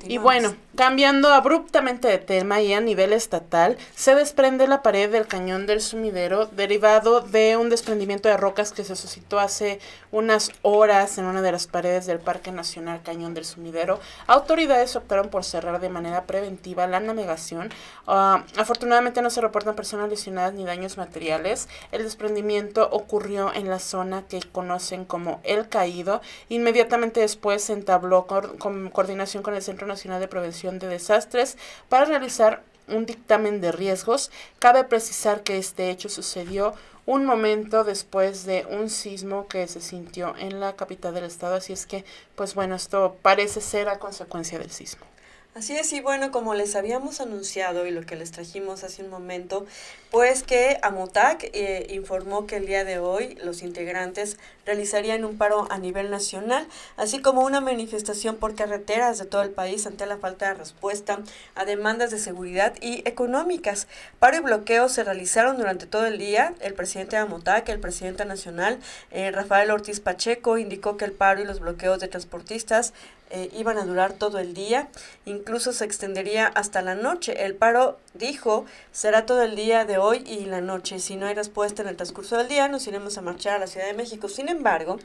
Y 0.08 0.16
bueno, 0.16 0.54
cambiando 0.74 1.28
abruptamente 1.28 2.08
de 2.08 2.18
tema 2.18 2.62
y 2.62 2.72
a 2.72 2.80
nivel 2.80 3.12
estatal, 3.12 3.76
se 3.94 4.14
desprende 4.14 4.66
la 4.66 4.82
pared 4.82 5.10
del 5.10 5.26
cañón 5.26 5.66
del 5.66 5.82
sumidero 5.82 6.46
derivado 6.46 7.20
de 7.20 7.56
un 7.56 7.68
desprendimiento 7.68 8.28
de 8.28 8.36
rocas 8.38 8.72
que 8.72 8.84
se 8.84 8.96
suscitó 8.96 9.38
hace 9.38 9.80
unas 10.10 10.50
horas 10.62 11.18
en 11.18 11.26
una 11.26 11.42
de 11.42 11.52
las 11.52 11.66
paredes 11.66 12.06
del 12.06 12.20
Parque 12.20 12.52
Nacional 12.52 13.02
Cañón 13.02 13.34
del 13.34 13.44
Sumidero. 13.44 14.00
Autoridades 14.26 14.96
optaron 14.96 15.28
por 15.28 15.44
cerrar 15.44 15.80
de 15.80 15.90
manera 15.90 16.24
preventiva 16.24 16.86
la 16.86 17.00
navegación. 17.00 17.70
Ah, 18.06 18.44
afortunadamente 18.56 19.20
no 19.20 19.28
se 19.28 19.42
reportan 19.42 19.74
personas 19.74 20.08
lesionadas 20.08 20.54
ni 20.54 20.64
daños 20.64 20.96
materiales. 20.96 21.68
El 21.92 22.04
desprendimiento 22.04 22.88
ocurrió 22.90 23.52
en 23.52 23.68
la 23.68 23.78
zona 23.78 24.24
que 24.26 24.40
conocen 24.40 25.04
como 25.04 25.40
El 25.42 25.68
Caído. 25.68 26.22
Inmediatamente 26.48 27.20
después 27.20 27.64
se 27.64 27.74
entabló 27.74 28.26
con 28.26 28.88
coordinación 28.90 29.42
con 29.42 29.54
el 29.54 29.57
Centro 29.62 29.86
Nacional 29.86 30.20
de 30.20 30.28
Prevención 30.28 30.78
de 30.78 30.88
Desastres 30.88 31.56
para 31.88 32.04
realizar 32.04 32.62
un 32.88 33.06
dictamen 33.06 33.60
de 33.60 33.72
riesgos. 33.72 34.30
Cabe 34.58 34.84
precisar 34.84 35.42
que 35.42 35.58
este 35.58 35.90
hecho 35.90 36.08
sucedió 36.08 36.74
un 37.06 37.24
momento 37.24 37.84
después 37.84 38.44
de 38.44 38.66
un 38.68 38.90
sismo 38.90 39.48
que 39.48 39.66
se 39.66 39.80
sintió 39.80 40.34
en 40.36 40.60
la 40.60 40.76
capital 40.76 41.14
del 41.14 41.24
estado, 41.24 41.54
así 41.54 41.72
es 41.72 41.86
que, 41.86 42.04
pues 42.34 42.54
bueno, 42.54 42.74
esto 42.74 43.16
parece 43.22 43.62
ser 43.62 43.88
a 43.88 43.98
consecuencia 43.98 44.58
del 44.58 44.70
sismo. 44.70 45.06
Así 45.54 45.76
es, 45.76 45.92
y 45.92 46.00
bueno, 46.00 46.30
como 46.30 46.54
les 46.54 46.76
habíamos 46.76 47.20
anunciado 47.20 47.84
y 47.84 47.90
lo 47.90 48.06
que 48.06 48.14
les 48.14 48.30
trajimos 48.30 48.84
hace 48.84 49.02
un 49.02 49.10
momento, 49.10 49.66
pues 50.12 50.44
que 50.44 50.78
Amotac 50.82 51.50
eh, 51.52 51.86
informó 51.90 52.46
que 52.46 52.56
el 52.56 52.66
día 52.66 52.84
de 52.84 53.00
hoy 53.00 53.34
los 53.42 53.62
integrantes 53.62 54.36
realizarían 54.66 55.24
un 55.24 55.36
paro 55.36 55.66
a 55.70 55.78
nivel 55.78 56.10
nacional, 56.10 56.68
así 56.96 57.20
como 57.20 57.40
una 57.40 57.60
manifestación 57.60 58.36
por 58.36 58.54
carreteras 58.54 59.18
de 59.18 59.24
todo 59.24 59.42
el 59.42 59.50
país 59.50 59.84
ante 59.86 60.06
la 60.06 60.18
falta 60.18 60.48
de 60.48 60.54
respuesta 60.54 61.18
a 61.56 61.64
demandas 61.64 62.12
de 62.12 62.18
seguridad 62.18 62.74
y 62.80 63.02
económicas. 63.08 63.88
Paro 64.20 64.36
y 64.36 64.40
bloqueo 64.40 64.88
se 64.88 65.02
realizaron 65.02 65.56
durante 65.56 65.86
todo 65.86 66.06
el 66.06 66.18
día. 66.18 66.54
El 66.60 66.74
presidente 66.74 67.16
de 67.16 67.22
Amotac, 67.22 67.68
el 67.68 67.80
presidente 67.80 68.24
nacional, 68.26 68.78
eh, 69.10 69.32
Rafael 69.32 69.70
Ortiz 69.70 69.98
Pacheco, 70.00 70.56
indicó 70.58 70.96
que 70.96 71.06
el 71.06 71.12
paro 71.12 71.40
y 71.40 71.44
los 71.46 71.58
bloqueos 71.58 71.98
de 71.98 72.08
transportistas 72.08 72.92
eh, 73.30 73.50
iban 73.56 73.78
a 73.78 73.84
durar 73.84 74.12
todo 74.12 74.38
el 74.38 74.54
día, 74.54 74.88
incluso 75.24 75.72
se 75.72 75.84
extendería 75.84 76.46
hasta 76.46 76.82
la 76.82 76.94
noche. 76.94 77.44
El 77.44 77.54
paro, 77.54 77.98
dijo, 78.14 78.64
será 78.92 79.26
todo 79.26 79.42
el 79.42 79.56
día 79.56 79.84
de 79.84 79.98
hoy 79.98 80.24
y 80.26 80.46
la 80.46 80.60
noche. 80.60 80.98
Si 80.98 81.16
no 81.16 81.26
hay 81.26 81.34
respuesta 81.34 81.82
en 81.82 81.88
el 81.88 81.96
transcurso 81.96 82.36
del 82.36 82.48
día, 82.48 82.68
nos 82.68 82.86
iremos 82.86 83.18
a 83.18 83.22
marchar 83.22 83.54
a 83.54 83.58
la 83.58 83.66
Ciudad 83.66 83.86
de 83.86 83.94
México. 83.94 84.28
Sin 84.28 84.48
embargo, 84.48 84.98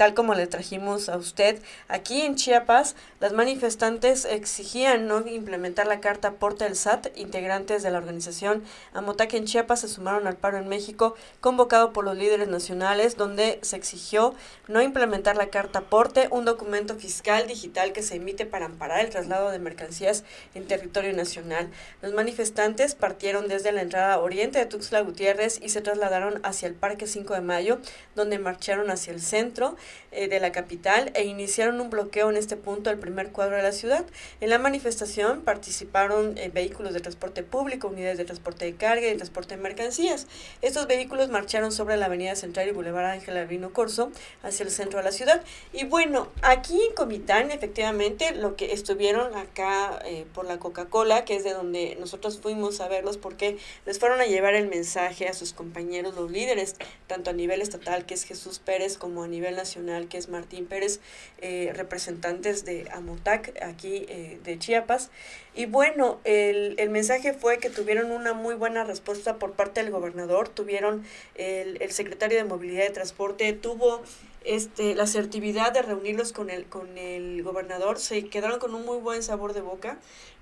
tal 0.00 0.14
como 0.14 0.32
le 0.32 0.46
trajimos 0.46 1.10
a 1.10 1.18
usted. 1.18 1.60
Aquí 1.86 2.22
en 2.22 2.34
Chiapas, 2.34 2.96
las 3.20 3.34
manifestantes 3.34 4.24
exigían 4.24 5.06
no 5.06 5.28
implementar 5.28 5.86
la 5.86 6.00
carta 6.00 6.28
aporte 6.28 6.64
del 6.64 6.74
SAT. 6.74 7.08
Integrantes 7.16 7.82
de 7.82 7.90
la 7.90 7.98
organización 7.98 8.64
Amotaque 8.94 9.36
en 9.36 9.44
Chiapas 9.44 9.82
se 9.82 9.88
sumaron 9.88 10.26
al 10.26 10.38
paro 10.38 10.56
en 10.56 10.68
México, 10.68 11.16
convocado 11.42 11.92
por 11.92 12.06
los 12.06 12.16
líderes 12.16 12.48
nacionales, 12.48 13.18
donde 13.18 13.58
se 13.60 13.76
exigió 13.76 14.34
no 14.68 14.80
implementar 14.80 15.36
la 15.36 15.50
carta 15.50 15.80
aporte, 15.80 16.28
un 16.30 16.46
documento 16.46 16.94
fiscal 16.94 17.46
digital 17.46 17.92
que 17.92 18.02
se 18.02 18.14
emite 18.14 18.46
para 18.46 18.64
amparar 18.64 19.00
el 19.00 19.10
traslado 19.10 19.50
de 19.50 19.58
mercancías 19.58 20.24
en 20.54 20.66
territorio 20.66 21.12
nacional. 21.12 21.68
Los 22.00 22.14
manifestantes 22.14 22.94
partieron 22.94 23.48
desde 23.48 23.70
la 23.70 23.82
entrada 23.82 24.18
oriente 24.18 24.60
de 24.60 24.64
Tuxtla 24.64 25.02
Gutiérrez 25.02 25.60
y 25.60 25.68
se 25.68 25.82
trasladaron 25.82 26.40
hacia 26.42 26.68
el 26.68 26.74
Parque 26.74 27.06
5 27.06 27.34
de 27.34 27.42
Mayo, 27.42 27.80
donde 28.14 28.38
marcharon 28.38 28.90
hacia 28.90 29.12
el 29.12 29.20
centro 29.20 29.76
eh, 30.12 30.28
de 30.28 30.40
la 30.40 30.52
capital 30.52 31.12
e 31.14 31.24
iniciaron 31.24 31.80
un 31.80 31.88
bloqueo 31.88 32.30
en 32.30 32.36
este 32.36 32.56
punto 32.56 32.90
del 32.90 32.98
primer 32.98 33.30
cuadro 33.30 33.56
de 33.56 33.62
la 33.62 33.72
ciudad. 33.72 34.04
En 34.40 34.50
la 34.50 34.58
manifestación 34.58 35.42
participaron 35.42 36.36
eh, 36.36 36.50
vehículos 36.52 36.94
de 36.94 37.00
transporte 37.00 37.42
público, 37.42 37.88
unidades 37.88 38.18
de 38.18 38.24
transporte 38.24 38.64
de 38.64 38.74
carga 38.74 39.06
y 39.06 39.10
de 39.10 39.16
transporte 39.16 39.56
de 39.56 39.62
mercancías. 39.62 40.26
Estos 40.62 40.86
vehículos 40.86 41.28
marcharon 41.28 41.72
sobre 41.72 41.96
la 41.96 42.06
avenida 42.06 42.34
Central 42.34 42.68
y 42.68 42.72
Boulevard 42.72 43.06
Ángel 43.06 43.36
Albino 43.36 43.72
Corso 43.72 44.10
hacia 44.42 44.64
el 44.64 44.70
centro 44.70 44.98
de 44.98 45.04
la 45.04 45.12
ciudad. 45.12 45.42
Y 45.72 45.84
bueno, 45.84 46.28
aquí 46.42 46.80
en 46.82 46.94
Comitán, 46.94 47.50
efectivamente, 47.50 48.32
lo 48.34 48.56
que 48.56 48.72
estuvieron 48.72 49.36
acá 49.36 50.00
eh, 50.04 50.26
por 50.34 50.44
la 50.44 50.58
Coca-Cola, 50.58 51.24
que 51.24 51.36
es 51.36 51.44
de 51.44 51.52
donde 51.52 51.96
nosotros 52.00 52.40
fuimos 52.40 52.80
a 52.80 52.88
verlos, 52.88 53.16
porque 53.16 53.58
les 53.86 53.98
fueron 53.98 54.20
a 54.20 54.26
llevar 54.26 54.54
el 54.54 54.68
mensaje 54.68 55.28
a 55.28 55.34
sus 55.34 55.52
compañeros, 55.52 56.16
los 56.16 56.30
líderes, 56.30 56.76
tanto 57.06 57.30
a 57.30 57.32
nivel 57.32 57.62
estatal, 57.62 58.06
que 58.06 58.14
es 58.14 58.24
Jesús 58.24 58.58
Pérez, 58.58 58.98
como 58.98 59.22
a 59.22 59.28
nivel 59.28 59.56
nacional 59.56 59.79
que 60.08 60.18
es 60.18 60.28
Martín 60.28 60.66
Pérez, 60.66 61.00
eh, 61.40 61.72
representantes 61.74 62.64
de 62.64 62.88
Amotac, 62.92 63.52
aquí 63.62 64.06
eh, 64.08 64.38
de 64.44 64.58
Chiapas. 64.58 65.10
Y 65.54 65.66
bueno, 65.66 66.20
el, 66.24 66.74
el, 66.78 66.90
mensaje 66.90 67.32
fue 67.32 67.58
que 67.58 67.70
tuvieron 67.70 68.12
una 68.12 68.34
muy 68.34 68.54
buena 68.54 68.84
respuesta 68.84 69.38
por 69.38 69.52
parte 69.52 69.82
del 69.82 69.90
gobernador, 69.90 70.48
tuvieron 70.48 71.04
el, 71.34 71.80
el 71.82 71.92
secretario 71.92 72.38
de 72.38 72.44
Movilidad 72.44 72.84
y 72.88 72.92
Transporte, 72.92 73.52
tuvo 73.52 74.02
este, 74.44 74.94
la 74.94 75.02
asertividad 75.04 75.72
de 75.72 75.82
reunirlos 75.82 76.32
con 76.32 76.50
el, 76.50 76.64
con 76.66 76.96
el 76.96 77.42
gobernador, 77.42 77.98
se 77.98 78.28
quedaron 78.28 78.58
con 78.58 78.74
un 78.74 78.84
muy 78.84 78.98
buen 78.98 79.22
sabor 79.22 79.52
de 79.52 79.60
boca 79.60 79.98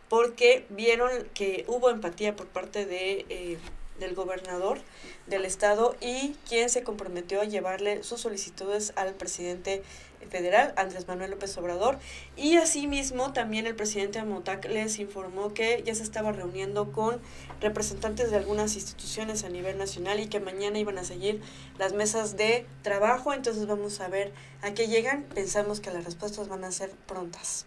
porque 0.09 0.65
vieron 0.71 1.11
que 1.35 1.65
hubo 1.69 1.91
empatía 1.91 2.35
por 2.37 2.47
parte 2.47 2.87
de... 2.87 3.27
Eh, 3.29 3.59
del 3.99 4.15
gobernador 4.15 4.79
del 5.27 5.45
estado 5.45 5.97
y 6.01 6.35
quien 6.49 6.71
se 6.71 6.83
comprometió 6.83 7.41
a 7.41 7.45
llevarle 7.45 8.03
sus 8.03 8.21
solicitudes 8.21 8.93
al 8.97 9.15
presidente 9.15 9.83
federal, 10.31 10.73
Andrés 10.77 11.07
Manuel 11.07 11.31
López 11.31 11.57
Obrador. 11.59 11.99
Y 12.37 12.57
asimismo, 12.57 13.33
también 13.33 13.67
el 13.67 13.75
presidente 13.75 14.19
Amotac 14.19 14.67
les 14.67 14.99
informó 14.99 15.55
que 15.55 15.83
ya 15.85 15.95
se 15.95 16.03
estaba 16.03 16.33
reuniendo 16.33 16.93
con 16.93 17.21
representantes 17.61 18.31
de 18.31 18.37
algunas 18.37 18.75
instituciones 18.75 19.45
a 19.45 19.49
nivel 19.49 19.79
nacional 19.79 20.21
y 20.21 20.29
que 20.29 20.41
mañana 20.41 20.79
iban 20.79 20.99
a 20.99 21.05
seguir 21.05 21.41
las 21.79 21.93
mesas 21.93 22.37
de 22.37 22.67
trabajo. 22.83 23.33
Entonces 23.33 23.67
vamos 23.67 24.01
a 24.01 24.09
ver 24.09 24.33
a 24.63 24.75
qué 24.75 24.89
llegan. 24.89 25.25
Pensamos 25.35 25.81
que 25.81 25.91
las 25.91 26.05
respuestas 26.05 26.49
van 26.49 26.65
a 26.65 26.73
ser 26.73 26.91
prontas. 27.07 27.67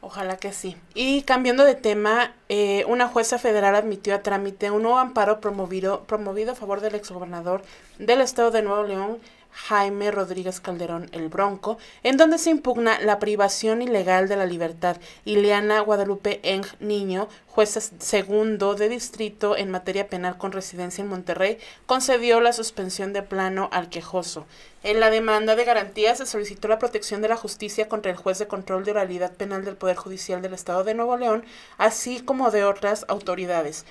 Ojalá 0.00 0.36
que 0.36 0.52
sí. 0.52 0.76
Y 0.94 1.22
cambiando 1.22 1.64
de 1.64 1.74
tema, 1.74 2.34
eh, 2.48 2.84
una 2.86 3.08
jueza 3.08 3.38
federal 3.38 3.74
admitió 3.74 4.14
a 4.14 4.22
trámite 4.22 4.70
un 4.70 4.82
nuevo 4.82 4.98
amparo 4.98 5.40
promovido, 5.40 6.04
promovido 6.04 6.52
a 6.52 6.54
favor 6.54 6.80
del 6.80 6.94
exgobernador 6.94 7.62
del 7.98 8.20
estado 8.20 8.50
de 8.50 8.62
Nuevo 8.62 8.84
León, 8.84 9.18
Jaime 9.66 10.10
Rodríguez 10.10 10.60
Calderón 10.60 11.10
el 11.12 11.28
Bronco, 11.28 11.78
en 12.02 12.16
donde 12.16 12.38
se 12.38 12.50
impugna 12.50 13.00
la 13.00 13.18
privación 13.18 13.82
ilegal 13.82 14.28
de 14.28 14.36
la 14.36 14.46
libertad. 14.46 14.96
Ileana 15.24 15.80
Guadalupe 15.80 16.40
Eng 16.42 16.64
Niño, 16.80 17.28
jueza 17.48 17.80
segundo 17.98 18.74
de 18.74 18.88
distrito 18.88 19.56
en 19.56 19.70
materia 19.70 20.06
penal 20.06 20.38
con 20.38 20.52
residencia 20.52 21.02
en 21.02 21.08
Monterrey, 21.08 21.58
concedió 21.86 22.40
la 22.40 22.52
suspensión 22.52 23.12
de 23.12 23.22
plano 23.22 23.68
al 23.72 23.90
quejoso. 23.90 24.46
En 24.84 25.00
la 25.00 25.10
demanda 25.10 25.56
de 25.56 25.64
garantía 25.64 26.14
se 26.14 26.24
solicitó 26.24 26.68
la 26.68 26.78
protección 26.78 27.20
de 27.20 27.28
la 27.28 27.36
justicia 27.36 27.88
contra 27.88 28.12
el 28.12 28.16
juez 28.16 28.38
de 28.38 28.46
control 28.46 28.84
de 28.84 28.92
oralidad 28.92 29.32
penal 29.32 29.64
del 29.64 29.76
Poder 29.76 29.96
Judicial 29.96 30.40
del 30.40 30.54
Estado 30.54 30.84
de 30.84 30.94
Nuevo 30.94 31.16
León, 31.16 31.44
así 31.78 32.20
como 32.20 32.50
de 32.50 32.64
otras 32.64 33.04
autoridades. 33.08 33.84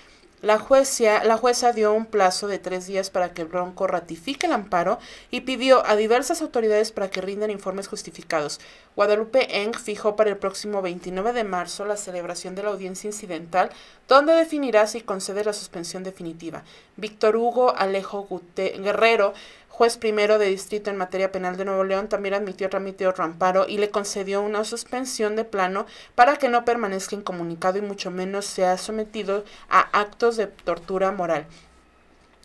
La 0.43 0.59
jueza, 0.59 1.23
la 1.23 1.35
jueza 1.35 1.73
dio 1.73 1.93
un 1.93 2.05
plazo 2.05 2.47
de 2.47 2.59
tres 2.59 2.85
días 2.85 3.09
para 3.09 3.33
que 3.33 3.43
Bronco 3.43 3.87
ratifique 3.87 4.45
el 4.45 4.53
amparo 4.53 4.99
y 5.31 5.41
pidió 5.41 5.83
a 5.83 5.95
diversas 5.95 6.43
autoridades 6.43 6.91
para 6.91 7.09
que 7.09 7.21
rindan 7.21 7.49
informes 7.49 7.87
justificados. 7.87 8.59
Guadalupe 8.95 9.63
Eng 9.63 9.73
fijó 9.73 10.15
para 10.15 10.29
el 10.29 10.37
próximo 10.37 10.83
29 10.83 11.33
de 11.33 11.43
marzo 11.43 11.85
la 11.85 11.97
celebración 11.97 12.53
de 12.53 12.61
la 12.61 12.69
audiencia 12.69 13.07
incidental, 13.07 13.71
donde 14.07 14.33
definirá 14.33 14.85
si 14.85 15.01
concede 15.01 15.43
la 15.43 15.53
suspensión 15.53 16.03
definitiva. 16.03 16.63
Víctor 16.97 17.35
Hugo 17.35 17.75
Alejo 17.75 18.27
Guerrero 18.55 19.33
juez 19.77 19.95
primero 19.97 20.39
de 20.39 20.47
distrito 20.47 20.89
en 20.89 20.97
materia 20.97 21.31
penal 21.31 21.55
de 21.55 21.63
Nuevo 21.63 21.83
León 21.83 22.09
también 22.09 22.33
admitió 22.33 22.67
trámite 22.67 23.05
otro 23.05 23.23
amparo 23.23 23.67
y 23.67 23.77
le 23.77 23.91
concedió 23.91 24.41
una 24.41 24.63
suspensión 24.63 25.35
de 25.35 25.43
plano 25.43 25.85
para 26.15 26.37
que 26.37 26.49
no 26.49 26.65
permanezca 26.65 27.15
incomunicado 27.15 27.77
y 27.77 27.81
mucho 27.81 28.09
menos 28.09 28.45
sea 28.47 28.79
sometido 28.79 29.45
a 29.69 29.81
actos 29.81 30.35
de 30.35 30.47
tortura 30.47 31.11
moral. 31.11 31.45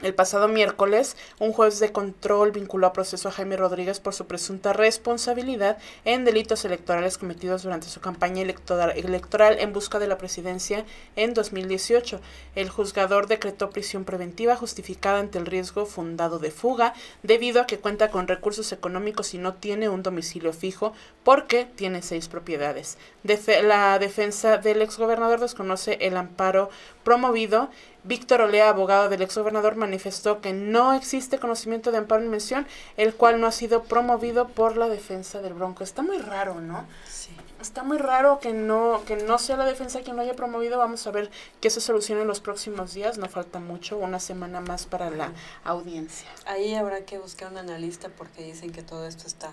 El 0.02 0.14
pasado 0.14 0.48
miércoles, 0.48 1.16
un 1.38 1.52
juez 1.52 1.78
de 1.78 1.92
control 1.92 2.50
vinculó 2.50 2.88
a 2.88 2.92
proceso 2.92 3.28
a 3.28 3.32
Jaime 3.32 3.56
Rodríguez 3.56 4.00
por 4.00 4.14
su 4.14 4.26
presunta 4.26 4.72
responsabilidad 4.72 5.78
en 6.04 6.24
delitos 6.24 6.64
electorales 6.64 7.18
cometidos 7.18 7.62
durante 7.62 7.86
su 7.86 8.00
campaña 8.00 8.42
electoral 8.42 9.60
en 9.60 9.72
busca 9.72 10.00
de 10.00 10.08
la 10.08 10.18
presidencia 10.18 10.84
en 11.14 11.34
2018. 11.34 12.20
El 12.56 12.68
juzgador 12.68 13.28
decretó 13.28 13.70
prisión 13.70 14.04
preventiva 14.04 14.56
justificada 14.56 15.20
ante 15.20 15.38
el 15.38 15.46
riesgo 15.46 15.86
fundado 15.86 16.40
de 16.40 16.50
fuga 16.50 16.94
debido 17.22 17.60
a 17.60 17.66
que 17.68 17.78
cuenta 17.78 18.10
con 18.10 18.26
recursos 18.26 18.72
económicos 18.72 19.34
y 19.34 19.38
no 19.38 19.54
tiene 19.54 19.88
un 19.88 20.02
domicilio 20.02 20.52
fijo 20.52 20.94
porque 21.22 21.64
tiene 21.64 22.02
seis 22.02 22.26
propiedades. 22.26 22.98
la 23.22 24.00
defensa 24.00 24.58
del 24.58 24.82
exgobernador 24.82 25.38
desconoce 25.38 25.98
el 26.00 26.16
amparo 26.16 26.70
promovido 27.04 27.70
Víctor 28.04 28.40
Olea, 28.40 28.68
abogado 28.68 29.08
del 29.08 29.22
exgobernador, 29.22 29.76
manifestó 29.76 30.40
que 30.40 30.52
no 30.52 30.92
existe 30.92 31.38
conocimiento 31.38 31.92
de 31.92 31.98
amparo 31.98 32.22
en 32.22 32.30
mención, 32.30 32.66
el 32.96 33.14
cual 33.14 33.40
no 33.40 33.46
ha 33.46 33.52
sido 33.52 33.84
promovido 33.84 34.48
por 34.48 34.76
la 34.76 34.88
defensa 34.88 35.40
del 35.40 35.54
Bronco. 35.54 35.84
Está 35.84 36.02
muy 36.02 36.18
raro, 36.18 36.60
¿no? 36.60 36.86
Sí. 37.08 37.30
Está 37.60 37.84
muy 37.84 37.98
raro 37.98 38.40
que 38.40 38.52
no, 38.52 39.02
que 39.06 39.14
no 39.14 39.38
sea 39.38 39.56
la 39.56 39.64
defensa 39.64 40.00
quien 40.00 40.16
lo 40.16 40.22
haya 40.22 40.34
promovido. 40.34 40.78
Vamos 40.78 41.06
a 41.06 41.12
ver 41.12 41.30
que 41.60 41.70
se 41.70 41.80
solucione 41.80 42.22
en 42.22 42.26
los 42.26 42.40
próximos 42.40 42.92
días. 42.92 43.18
No 43.18 43.28
falta 43.28 43.60
mucho, 43.60 43.98
una 43.98 44.18
semana 44.18 44.60
más 44.60 44.86
para 44.86 45.10
la 45.10 45.32
audiencia. 45.62 46.28
Ahí 46.44 46.74
habrá 46.74 47.04
que 47.04 47.18
buscar 47.18 47.52
un 47.52 47.58
analista 47.58 48.08
porque 48.08 48.42
dicen 48.42 48.72
que 48.72 48.82
todo 48.82 49.06
esto 49.06 49.28
está 49.28 49.52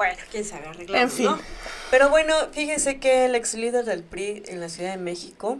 bueno, 0.00 0.16
quién 0.30 0.46
sabe 0.46 0.66
arreglar. 0.66 1.02
En 1.02 1.10
fin. 1.10 1.30
Pero 1.90 2.08
bueno, 2.08 2.34
fíjense 2.52 2.98
que 3.00 3.26
el 3.26 3.34
ex 3.34 3.52
líder 3.52 3.84
del 3.84 4.02
PRI 4.02 4.44
en 4.46 4.58
la 4.58 4.70
Ciudad 4.70 4.92
de 4.92 4.96
México, 4.96 5.58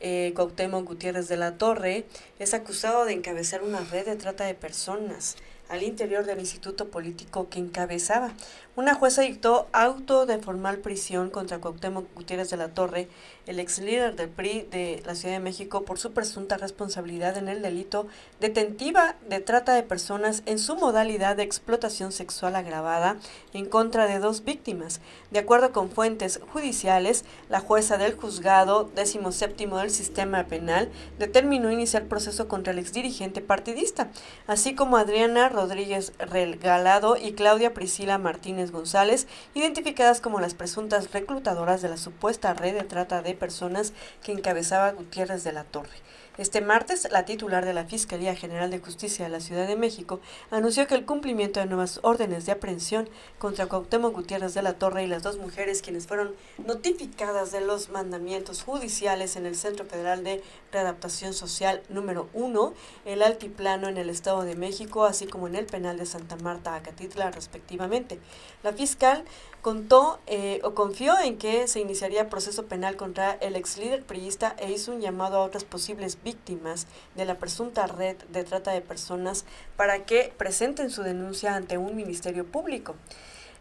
eh, 0.00 0.32
Cuauhtémoc 0.34 0.84
Gutiérrez 0.84 1.28
de 1.28 1.36
la 1.36 1.58
Torre, 1.58 2.04
es 2.38 2.54
acusado 2.54 3.04
de 3.04 3.12
encabezar 3.12 3.62
una 3.62 3.80
red 3.80 4.06
de 4.06 4.16
trata 4.16 4.44
de 4.44 4.54
personas 4.54 5.36
al 5.68 5.82
interior 5.82 6.24
del 6.24 6.38
instituto 6.38 6.88
político 6.88 7.48
que 7.48 7.58
encabezaba. 7.58 8.32
Una 8.76 8.92
jueza 8.92 9.22
dictó 9.22 9.68
auto 9.72 10.26
de 10.26 10.36
formal 10.36 10.76
prisión 10.80 11.30
contra 11.30 11.62
Cuauhtémoc 11.62 12.12
Gutiérrez 12.14 12.50
de 12.50 12.58
la 12.58 12.68
Torre, 12.68 13.08
el 13.46 13.58
ex 13.58 13.78
líder 13.78 14.16
del 14.16 14.28
PRI 14.28 14.68
de 14.70 15.02
la 15.06 15.14
Ciudad 15.14 15.32
de 15.32 15.40
México, 15.40 15.84
por 15.84 15.98
su 15.98 16.12
presunta 16.12 16.58
responsabilidad 16.58 17.38
en 17.38 17.48
el 17.48 17.62
delito 17.62 18.06
detentiva 18.38 19.16
de 19.30 19.40
trata 19.40 19.72
de 19.72 19.82
personas 19.82 20.42
en 20.44 20.58
su 20.58 20.76
modalidad 20.76 21.36
de 21.36 21.42
explotación 21.42 22.12
sexual 22.12 22.54
agravada 22.54 23.16
en 23.54 23.64
contra 23.64 24.06
de 24.06 24.18
dos 24.18 24.44
víctimas. 24.44 25.00
De 25.30 25.38
acuerdo 25.38 25.72
con 25.72 25.88
fuentes 25.88 26.38
judiciales, 26.52 27.24
la 27.48 27.60
jueza 27.60 27.96
del 27.96 28.14
juzgado 28.14 28.90
séptimo 29.30 29.78
del 29.78 29.90
sistema 29.90 30.44
penal 30.44 30.90
determinó 31.18 31.72
iniciar 31.72 32.08
proceso 32.08 32.46
contra 32.46 32.74
el 32.74 32.78
exdirigente 32.78 33.40
partidista, 33.40 34.10
así 34.46 34.74
como 34.74 34.98
Adriana 34.98 35.48
Rodríguez 35.48 36.12
Regalado 36.18 37.16
y 37.16 37.32
Claudia 37.32 37.72
Priscila 37.72 38.18
Martínez 38.18 38.65
González, 38.72 39.26
identificadas 39.54 40.20
como 40.20 40.40
las 40.40 40.54
presuntas 40.54 41.12
reclutadoras 41.12 41.82
de 41.82 41.88
la 41.88 41.96
supuesta 41.96 42.54
red 42.54 42.74
de 42.74 42.84
trata 42.84 43.22
de 43.22 43.34
personas 43.34 43.92
que 44.22 44.32
encabezaba 44.32 44.92
Gutiérrez 44.92 45.44
de 45.44 45.52
la 45.52 45.64
Torre. 45.64 45.96
Este 46.38 46.60
martes, 46.60 47.08
la 47.10 47.24
titular 47.24 47.64
de 47.64 47.72
la 47.72 47.86
Fiscalía 47.86 48.36
General 48.36 48.70
de 48.70 48.78
Justicia 48.78 49.24
de 49.24 49.30
la 49.30 49.40
Ciudad 49.40 49.66
de 49.66 49.74
México 49.74 50.20
anunció 50.50 50.86
que 50.86 50.94
el 50.94 51.06
cumplimiento 51.06 51.60
de 51.60 51.66
nuevas 51.66 51.98
órdenes 52.02 52.44
de 52.44 52.52
aprehensión 52.52 53.08
contra 53.38 53.64
Cuauhtémoc 53.64 54.14
Gutiérrez 54.14 54.52
de 54.52 54.60
la 54.60 54.74
Torre 54.74 55.04
y 55.04 55.06
las 55.06 55.22
dos 55.22 55.38
mujeres 55.38 55.80
quienes 55.80 56.06
fueron 56.06 56.34
notificadas 56.58 57.52
de 57.52 57.62
los 57.62 57.88
mandamientos 57.88 58.62
judiciales 58.62 59.36
en 59.36 59.46
el 59.46 59.56
Centro 59.56 59.86
Federal 59.86 60.24
de 60.24 60.42
Readaptación 60.72 61.32
Social 61.32 61.82
número 61.88 62.28
1, 62.34 62.74
el 63.06 63.22
Altiplano 63.22 63.88
en 63.88 63.96
el 63.96 64.10
Estado 64.10 64.42
de 64.42 64.56
México, 64.56 65.06
así 65.06 65.26
como 65.26 65.48
en 65.48 65.56
el 65.56 65.64
penal 65.64 65.96
de 65.96 66.04
Santa 66.04 66.36
Marta, 66.36 66.74
Acatitla, 66.74 67.30
respectivamente. 67.30 68.18
La 68.62 68.74
fiscal 68.74 69.24
contó 69.62 70.20
eh, 70.26 70.60
o 70.62 70.74
confió 70.74 71.18
en 71.18 71.38
que 71.38 71.66
se 71.66 71.80
iniciaría 71.80 72.28
proceso 72.28 72.66
penal 72.66 72.94
contra 72.96 73.32
el 73.32 73.56
ex 73.56 73.78
líder 73.78 74.04
priista 74.04 74.54
e 74.58 74.70
hizo 74.70 74.92
un 74.92 75.00
llamado 75.00 75.38
a 75.38 75.42
otras 75.42 75.64
posibles 75.64 76.18
víctimas 76.26 76.88
de 77.14 77.24
la 77.24 77.36
presunta 77.36 77.86
red 77.86 78.16
de 78.30 78.42
trata 78.42 78.72
de 78.72 78.80
personas 78.80 79.44
para 79.76 80.04
que 80.04 80.32
presenten 80.36 80.90
su 80.90 81.04
denuncia 81.04 81.54
ante 81.54 81.78
un 81.78 81.94
ministerio 81.94 82.44
público. 82.44 82.96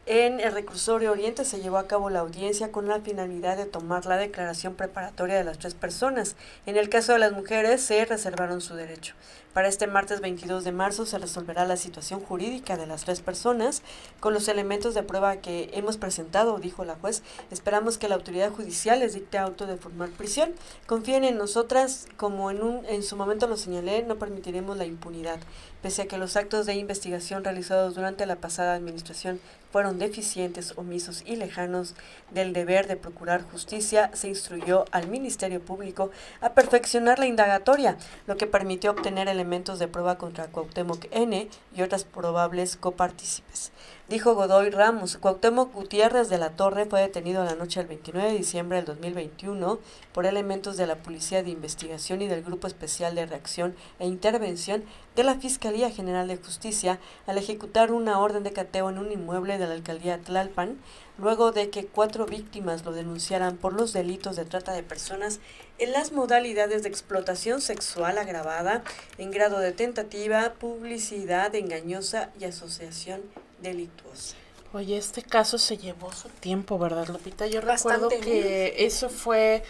En 0.08 0.40
el 0.40 0.52
reclusorio 0.52 1.12
Oriente 1.12 1.46
se 1.46 1.62
llevó 1.62 1.78
a 1.78 1.88
cabo 1.88 2.10
la 2.10 2.20
audiencia 2.20 2.72
con 2.72 2.88
la 2.88 3.02
finalidad 3.02 3.58
de 3.58 3.66
tomar 3.66 4.06
la 4.06 4.18
declaración 4.18 4.76
preparatoria 4.76 5.36
de 5.36 5.44
las 5.44 5.58
tres 5.58 5.74
personas. 5.74 6.36
En 6.66 6.78
el 6.78 6.90
caso 6.90 7.14
de 7.14 7.20
las 7.20 7.34
mujeres 7.34 7.82
se 7.82 8.04
reservaron 8.06 8.62
su 8.62 8.76
derecho. 8.76 9.16
Para 9.56 9.70
este 9.70 9.88
martes 9.88 10.20
22 10.20 10.66
de 10.66 10.74
marzo 10.74 11.06
se 11.06 11.18
resolverá 11.18 11.64
la 11.64 11.78
situación 11.78 12.20
jurídica 12.20 12.76
de 12.76 12.88
las 12.88 13.06
tres 13.06 13.22
personas 13.22 13.84
con 14.20 14.34
los 14.34 14.50
elementos 14.50 14.94
de 14.94 15.02
prueba 15.02 15.38
que 15.38 15.70
hemos 15.72 15.96
presentado, 15.96 16.58
dijo 16.58 16.84
la 16.84 16.96
juez. 16.96 17.24
Esperamos 17.52 17.98
que 17.98 18.10
la 18.10 18.16
autoridad 18.16 18.52
judicial 18.52 19.00
les 19.00 19.14
dicte 19.14 19.38
auto 19.38 19.66
de 19.66 19.78
formar 19.78 20.10
prisión. 20.10 20.52
Confíen 20.88 21.24
en 21.24 21.38
nosotras, 21.38 22.06
como 22.18 22.52
en, 22.52 22.62
un, 22.64 22.86
en 22.88 23.02
su 23.02 23.16
momento 23.16 23.48
lo 23.48 23.56
señalé, 23.56 24.04
no 24.04 24.18
permitiremos 24.18 24.76
la 24.76 24.84
impunidad. 24.84 25.40
Pese 25.82 26.02
a 26.02 26.08
que 26.08 26.18
los 26.18 26.36
actos 26.36 26.66
de 26.66 26.76
investigación 26.76 27.46
realizados 27.46 27.96
durante 27.96 28.26
la 28.26 28.36
pasada 28.36 28.76
administración 28.76 29.40
fueron 29.72 30.00
deficientes, 30.00 30.74
omisos 30.78 31.24
y 31.26 31.36
lejanos 31.36 31.96
del 32.32 32.54
deber 32.54 32.88
de 32.88 32.96
procurar 32.96 33.44
justicia, 33.44 34.10
se 34.14 34.28
instruyó 34.28 34.86
al 34.92 35.08
Ministerio 35.08 35.62
Público 35.62 36.12
a 36.42 36.54
perfeccionar 36.54 37.20
la 37.20 37.28
indagatoria, 37.28 37.98
lo 38.26 38.36
que 38.38 38.48
permitió 38.48 38.92
obtener 38.92 39.28
elementos 39.28 39.45
de 39.46 39.88
prueba 39.88 40.18
contra 40.18 40.48
Cuauhtémoc 40.48 41.06
N 41.12 41.48
y 41.76 41.82
otras 41.84 42.04
probables 42.04 42.78
copartícipes. 42.78 43.72
Dijo 44.10 44.34
Godoy 44.34 44.72
Ramos, 44.72 45.18
Cuauhtémoc 45.18 45.72
Gutiérrez 45.72 46.30
de 46.30 46.40
la 46.40 46.52
Torre 46.52 46.86
fue 46.86 47.02
detenido 47.02 47.44
la 47.44 47.56
noche 47.56 47.80
del 47.80 47.88
29 47.88 48.32
de 48.32 48.38
diciembre 48.38 48.78
del 48.78 48.86
2021 48.86 49.80
por 50.14 50.26
elementos 50.26 50.78
de 50.78 50.88
la 50.88 50.96
Policía 50.96 51.44
de 51.44 51.52
Investigación 51.52 52.24
y 52.24 52.28
del 52.28 52.44
Grupo 52.44 52.66
Especial 52.66 53.14
de 53.14 53.28
Reacción 53.28 53.76
e 54.00 54.08
Intervención 54.08 54.84
de 55.16 55.24
la 55.24 55.36
Fiscalía 55.36 55.92
General 55.92 56.28
de 56.28 56.38
Justicia 56.38 57.00
al 57.28 57.38
ejecutar 57.38 57.92
una 57.92 58.20
orden 58.20 58.44
de 58.44 58.52
cateo 58.52 58.90
en 58.90 58.98
un 58.98 59.12
inmueble 59.12 59.60
de 59.60 59.68
la 59.68 59.74
alcaldía 59.74 60.20
Tlalpan, 60.20 60.78
luego 61.18 61.52
de 61.52 61.70
que 61.70 61.86
cuatro 61.86 62.26
víctimas 62.26 62.84
lo 62.84 62.92
denunciaran 62.92 63.58
por 63.58 63.74
los 63.74 63.94
delitos 63.94 64.36
de 64.36 64.46
trata 64.46 64.74
de 64.74 64.84
personas 64.84 65.40
en 65.78 65.92
las 65.92 66.12
modalidades 66.12 66.84
de 66.84 66.90
explotación 66.90 67.62
sexual 67.62 68.18
agravada 68.18 68.84
en 69.18 69.32
grado 69.32 69.60
de 69.60 69.72
tentativa, 69.72 70.54
publicidad 70.54 71.54
engañosa 71.56 72.30
y 72.40 72.46
asociación 72.46 73.22
delictuosa. 73.62 74.36
Oye, 74.74 74.98
este 74.98 75.22
caso 75.22 75.58
se 75.58 75.78
llevó 75.78 76.12
su 76.12 76.28
tiempo, 76.28 76.78
¿verdad, 76.78 77.08
Lupita? 77.08 77.48
Yo 77.48 77.62
recuerdo 77.62 78.10
que 78.10 78.76
eso 78.86 79.10
fue 79.10 79.64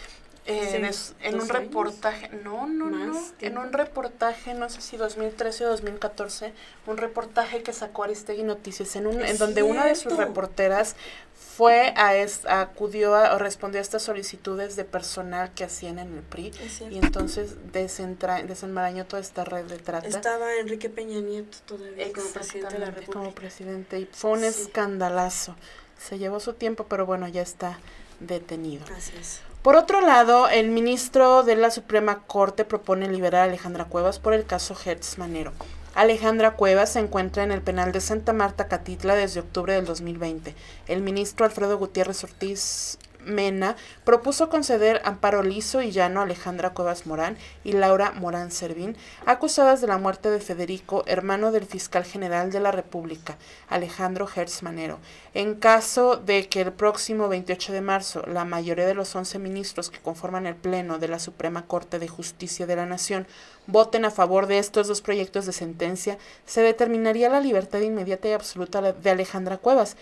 eh, 0.46 0.90
en 1.22 1.40
un 1.40 1.48
reportaje, 1.48 2.28
no, 2.44 2.66
no, 2.66 2.88
no, 2.88 3.20
en 3.40 3.58
un 3.58 3.72
reportaje, 3.72 4.54
no 4.54 4.68
sé 4.68 4.80
si 4.80 4.96
2013 4.96 5.66
o 5.66 5.70
2014, 5.70 6.52
un 6.86 6.96
reportaje 6.96 7.62
que 7.62 7.72
sacó 7.72 8.04
Aristegui 8.04 8.44
Noticias, 8.44 8.94
en, 8.96 9.08
un, 9.08 9.22
en 9.22 9.38
donde 9.38 9.62
una 9.62 9.86
de 9.86 9.96
sus 9.96 10.16
reporteras 10.16 10.94
fue 11.34 11.94
a 11.96 12.12
acudió 12.60 13.14
a, 13.14 13.34
o 13.34 13.38
respondió 13.38 13.80
a 13.80 13.82
estas 13.82 14.02
solicitudes 14.02 14.76
de 14.76 14.84
personal 14.84 15.52
que 15.54 15.64
hacían 15.64 15.98
en 15.98 16.14
el 16.14 16.22
PRI 16.22 16.52
y 16.90 16.98
entonces 16.98 17.56
desentra, 17.72 18.42
desenmarañó 18.42 19.06
toda 19.06 19.20
esta 19.20 19.44
red 19.44 19.64
de 19.64 19.78
trata. 19.78 20.06
Estaba 20.06 20.54
Enrique 20.56 20.90
Peña 20.90 21.20
Nieto 21.20 21.58
todavía 21.64 22.12
como 22.12 22.28
presidente 22.28 22.74
de 22.74 22.78
la 22.78 22.86
República. 22.86 23.12
Como 23.12 23.34
presidente 23.34 24.00
y 24.00 24.06
fue 24.06 24.32
un 24.32 24.44
escandalazo. 24.44 25.56
Se 25.98 26.18
llevó 26.18 26.40
su 26.40 26.52
tiempo, 26.52 26.86
pero 26.88 27.06
bueno, 27.06 27.26
ya 27.26 27.42
está 27.42 27.78
detenido. 28.20 28.84
Así 28.94 29.14
es. 29.18 29.40
Por 29.66 29.74
otro 29.74 30.00
lado, 30.00 30.48
el 30.48 30.70
ministro 30.70 31.42
de 31.42 31.56
la 31.56 31.72
Suprema 31.72 32.20
Corte 32.28 32.64
propone 32.64 33.08
liberar 33.08 33.40
a 33.40 33.44
Alejandra 33.46 33.86
Cuevas 33.86 34.20
por 34.20 34.32
el 34.32 34.46
caso 34.46 34.76
Hertz 34.84 35.18
Manero. 35.18 35.52
Alejandra 35.96 36.52
Cuevas 36.52 36.92
se 36.92 37.00
encuentra 37.00 37.42
en 37.42 37.50
el 37.50 37.62
penal 37.62 37.90
de 37.90 38.00
Santa 38.00 38.32
Marta, 38.32 38.68
Catitla, 38.68 39.16
desde 39.16 39.40
octubre 39.40 39.72
del 39.72 39.84
2020. 39.84 40.54
El 40.86 41.02
ministro 41.02 41.46
Alfredo 41.46 41.78
Gutiérrez 41.78 42.22
Ortiz 42.22 42.96
Mena 43.26 43.76
propuso 44.04 44.48
conceder 44.48 45.02
amparo 45.04 45.42
liso 45.42 45.82
y 45.82 45.90
llano 45.90 46.20
a 46.20 46.22
Alejandra 46.22 46.70
Cuevas 46.70 47.06
Morán 47.06 47.36
y 47.64 47.72
Laura 47.72 48.12
Morán 48.12 48.50
Servín, 48.50 48.96
acusadas 49.26 49.80
de 49.80 49.88
la 49.88 49.98
muerte 49.98 50.30
de 50.30 50.40
Federico, 50.40 51.04
hermano 51.06 51.52
del 51.52 51.66
fiscal 51.66 52.04
general 52.04 52.50
de 52.50 52.60
la 52.60 52.72
República, 52.72 53.36
Alejandro 53.68 54.28
Hertz 54.34 54.62
Manero. 54.62 54.98
En 55.34 55.54
caso 55.54 56.16
de 56.16 56.48
que 56.48 56.62
el 56.62 56.72
próximo 56.72 57.28
28 57.28 57.72
de 57.72 57.80
marzo 57.80 58.22
la 58.26 58.44
mayoría 58.44 58.86
de 58.86 58.94
los 58.94 59.14
11 59.14 59.38
ministros 59.38 59.90
que 59.90 60.00
conforman 60.00 60.46
el 60.46 60.54
Pleno 60.54 60.98
de 60.98 61.08
la 61.08 61.18
Suprema 61.18 61.66
Corte 61.66 61.98
de 61.98 62.08
Justicia 62.08 62.66
de 62.66 62.76
la 62.76 62.86
Nación 62.86 63.26
voten 63.66 64.04
a 64.04 64.10
favor 64.10 64.46
de 64.46 64.58
estos 64.58 64.88
dos 64.88 65.00
proyectos 65.00 65.46
de 65.46 65.52
sentencia, 65.52 66.18
se 66.44 66.62
determinaría 66.62 67.28
la 67.28 67.40
libertad 67.40 67.80
inmediata 67.80 68.28
y 68.28 68.32
absoluta 68.32 68.80
de 68.80 69.10
Alejandra 69.10 69.58
Cuevas, 69.58 69.96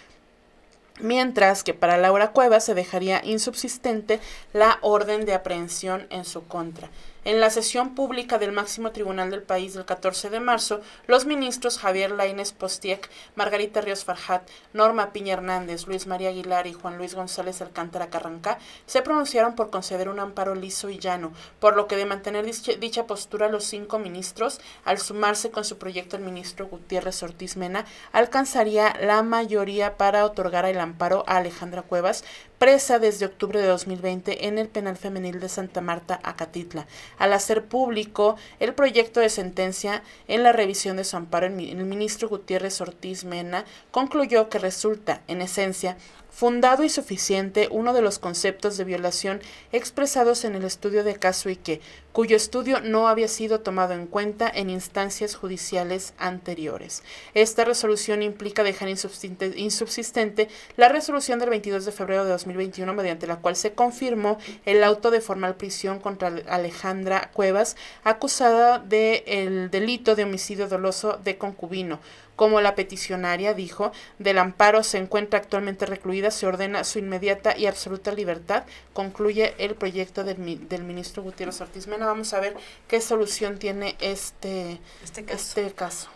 mientras 1.00 1.62
que 1.62 1.74
para 1.74 1.96
Laura 1.96 2.32
Cuevas 2.32 2.64
se 2.64 2.74
dejaría 2.74 3.24
insubsistente 3.24 4.20
la 4.52 4.78
orden 4.80 5.24
de 5.26 5.34
aprehensión 5.34 6.06
en 6.10 6.24
su 6.24 6.46
contra. 6.46 6.90
En 7.24 7.40
la 7.40 7.48
sesión 7.48 7.94
pública 7.94 8.38
del 8.38 8.52
máximo 8.52 8.92
tribunal 8.92 9.30
del 9.30 9.42
país 9.42 9.72
del 9.72 9.86
14 9.86 10.28
de 10.28 10.40
marzo, 10.40 10.82
los 11.06 11.24
ministros 11.24 11.78
Javier 11.78 12.10
Lainez 12.10 12.52
Postiek, 12.52 13.08
Margarita 13.34 13.80
Ríos 13.80 14.04
Farjat, 14.04 14.46
Norma 14.74 15.10
Piña 15.14 15.32
Hernández, 15.32 15.86
Luis 15.86 16.06
María 16.06 16.28
Aguilar 16.28 16.66
y 16.66 16.74
Juan 16.74 16.98
Luis 16.98 17.14
González 17.14 17.62
Alcántara 17.62 18.10
Carrancá 18.10 18.58
se 18.84 19.00
pronunciaron 19.00 19.54
por 19.54 19.70
conceder 19.70 20.10
un 20.10 20.20
amparo 20.20 20.54
liso 20.54 20.90
y 20.90 20.98
llano, 20.98 21.32
por 21.60 21.76
lo 21.76 21.86
que 21.86 21.96
de 21.96 22.04
mantener 22.04 22.44
dicha 22.44 23.06
postura 23.06 23.48
los 23.48 23.64
cinco 23.64 23.98
ministros, 23.98 24.60
al 24.84 24.98
sumarse 24.98 25.50
con 25.50 25.64
su 25.64 25.78
proyecto 25.78 26.16
el 26.16 26.22
ministro 26.22 26.66
Gutiérrez 26.66 27.22
Ortiz 27.22 27.56
Mena, 27.56 27.86
alcanzaría 28.12 28.94
la 29.00 29.22
mayoría 29.22 29.96
para 29.96 30.26
otorgar 30.26 30.66
el 30.66 30.78
amparo 30.78 31.24
a 31.26 31.38
Alejandra 31.38 31.80
Cuevas, 31.80 32.22
presa 32.58 32.98
desde 32.98 33.26
octubre 33.26 33.60
de 33.60 33.66
2020 33.66 34.46
en 34.46 34.58
el 34.58 34.68
penal 34.68 34.96
femenil 34.96 35.40
de 35.40 35.48
Santa 35.48 35.80
Marta, 35.80 36.20
Acatitla. 36.22 36.86
Al 37.18 37.32
hacer 37.32 37.64
público 37.64 38.36
el 38.60 38.74
proyecto 38.74 39.20
de 39.20 39.28
sentencia 39.28 40.02
en 40.28 40.42
la 40.42 40.52
revisión 40.52 40.96
de 40.96 41.04
su 41.04 41.16
amparo, 41.16 41.46
el 41.46 41.52
ministro 41.52 42.28
Gutiérrez 42.28 42.80
Ortiz 42.80 43.24
Mena 43.24 43.64
concluyó 43.90 44.48
que 44.48 44.58
resulta, 44.58 45.22
en 45.28 45.42
esencia, 45.42 45.96
fundado 46.34 46.82
y 46.82 46.88
suficiente 46.88 47.68
uno 47.70 47.92
de 47.92 48.02
los 48.02 48.18
conceptos 48.18 48.76
de 48.76 48.82
violación 48.82 49.40
expresados 49.70 50.44
en 50.44 50.56
el 50.56 50.64
estudio 50.64 51.04
de 51.04 51.14
caso 51.14 51.48
que, 51.62 51.80
cuyo 52.10 52.36
estudio 52.36 52.80
no 52.80 53.06
había 53.06 53.28
sido 53.28 53.60
tomado 53.60 53.92
en 53.92 54.06
cuenta 54.06 54.50
en 54.52 54.70
instancias 54.70 55.36
judiciales 55.36 56.14
anteriores. 56.18 57.02
Esta 57.34 57.64
resolución 57.64 58.22
implica 58.22 58.64
dejar 58.64 58.88
insubsistente 58.88 60.48
la 60.76 60.88
resolución 60.88 61.38
del 61.38 61.50
22 61.50 61.84
de 61.84 61.92
febrero 61.92 62.24
de 62.24 62.30
2021 62.30 62.92
mediante 62.94 63.26
la 63.26 63.36
cual 63.36 63.56
se 63.56 63.72
confirmó 63.72 64.38
el 64.64 64.82
auto 64.82 65.10
de 65.10 65.20
formal 65.20 65.56
prisión 65.56 66.00
contra 66.00 66.34
Alejandra 66.48 67.30
Cuevas, 67.32 67.76
acusada 68.02 68.78
del 68.78 69.70
delito 69.70 70.16
de 70.16 70.24
homicidio 70.24 70.68
doloso 70.68 71.20
de 71.22 71.36
concubino, 71.36 72.00
como 72.36 72.60
la 72.60 72.74
peticionaria 72.74 73.54
dijo, 73.54 73.92
del 74.18 74.38
amparo 74.38 74.82
se 74.82 74.98
encuentra 74.98 75.38
actualmente 75.38 75.86
recluida, 75.86 76.30
se 76.30 76.46
ordena 76.46 76.84
su 76.84 76.98
inmediata 76.98 77.56
y 77.56 77.66
absoluta 77.66 78.12
libertad, 78.12 78.64
concluye 78.92 79.54
el 79.58 79.74
proyecto 79.74 80.24
del, 80.24 80.68
del 80.68 80.84
ministro 80.84 81.22
Gutiérrez 81.22 81.60
Ortiz 81.60 81.86
Mena. 81.86 82.06
Vamos 82.06 82.32
a 82.34 82.40
ver 82.40 82.56
qué 82.88 83.00
solución 83.00 83.58
tiene 83.58 83.96
este, 84.00 84.80
este, 85.02 85.24
caso. 85.24 85.60
Este 85.60 85.74
caso. 85.74 86.08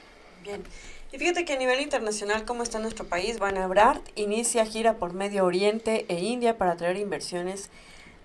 Bien. 0.43 0.63
Y 1.11 1.19
fíjate 1.19 1.45
que 1.47 1.55
a 1.55 1.57
nivel 1.57 1.81
internacional, 1.81 2.45
¿cómo 2.45 2.63
está 2.63 2.79
nuestro 2.79 3.07
país? 3.07 3.39
Van 3.39 3.57
inicia 4.15 4.67
gira 4.67 4.97
por 4.99 5.15
Medio 5.15 5.47
Oriente 5.47 6.05
e 6.09 6.21
India 6.21 6.59
para 6.59 6.77
traer 6.77 6.99
inversiones 6.99 7.71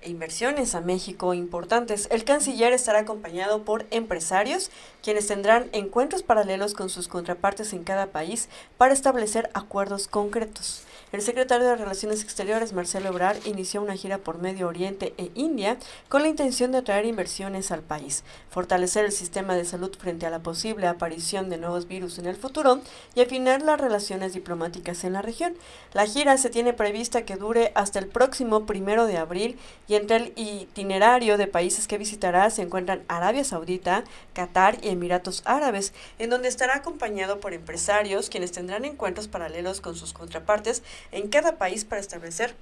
inversiones 0.06 0.76
a 0.76 0.82
México 0.82 1.34
importantes. 1.34 2.08
El 2.12 2.24
canciller 2.24 2.74
estará 2.74 3.00
acompañado 3.00 3.64
por 3.64 3.86
empresarios, 3.92 4.72
quienes 5.02 5.28
tendrán 5.28 5.70
encuentros 5.72 6.24
paralelos 6.24 6.74
con 6.74 6.90
sus 6.90 7.08
contrapartes 7.08 7.74
en 7.74 7.84
cada 7.84 8.08
país 8.08 8.50
para 8.78 8.94
establecer 8.94 9.50
acuerdos 9.54 10.08
concretos. 10.08 10.84
El 11.14 11.22
secretario 11.22 11.68
de 11.68 11.76
Relaciones 11.76 12.24
Exteriores, 12.24 12.74
Marcelo 12.74 13.10
Ebrard, 13.10 13.46
inició 13.46 13.84
una 13.84 13.96
gira 13.96 14.18
por 14.18 14.40
Medio 14.40 14.68
Oriente 14.68 15.14
e 15.20 15.30
India 15.36 15.78
con 16.10 16.24
la 16.24 16.28
intención 16.28 16.72
de 16.72 16.80
atraer 16.80 17.06
inversiones 17.06 17.70
al 17.70 17.84
país, 17.84 18.24
fortalecer 18.50 19.06
el 19.06 19.12
sistema 19.12 19.54
de 19.54 19.64
salud 19.64 19.96
frente 19.96 20.26
a 20.26 20.32
la 20.32 20.40
posible 20.40 20.88
aparición 20.88 21.52
de 21.52 21.60
nuevos 21.60 21.88
virus 21.88 22.18
en 22.18 22.26
el 22.26 22.36
futuro 22.36 22.82
y 23.14 23.22
afinar 23.22 23.62
las 23.62 23.80
relaciones 23.80 24.34
diplomáticas 24.34 25.04
en 25.04 25.14
la 25.14 25.22
región. 25.22 25.54
La 25.94 26.08
gira 26.08 26.36
se 26.38 26.50
tiene 26.50 26.74
prevista 26.74 27.26
que 27.26 27.36
dure 27.36 27.72
hasta 27.76 28.00
el 28.00 28.08
próximo 28.08 28.66
primero 28.66 29.06
de 29.06 29.18
abril 29.18 29.60
y 29.88 29.94
entre 29.94 30.16
el 30.16 30.34
itinerario 30.36 31.38
de 31.38 31.46
países 31.46 31.88
que 31.88 32.00
visitará 32.00 32.50
se 32.50 32.64
encuentran 32.64 33.04
Arabia 33.08 33.44
Saudita, 33.44 34.04
Qatar 34.34 34.80
y 34.82 34.90
Emiratos 34.90 35.44
Árabes, 35.46 35.94
en 36.18 36.32
donde 36.32 36.48
estará 36.48 36.78
acompañado 36.78 37.40
por 37.40 37.54
empresarios 37.54 38.32
quienes 38.32 38.52
tendrán 38.52 38.84
encuentros 38.84 39.28
paralelos 39.28 39.80
con 39.80 39.96
sus 39.96 40.12
contrapartes 40.12 40.82
en 41.12 41.28
cada 41.28 41.58
país 41.58 41.86
para 41.86 42.02
establecer 42.02 42.56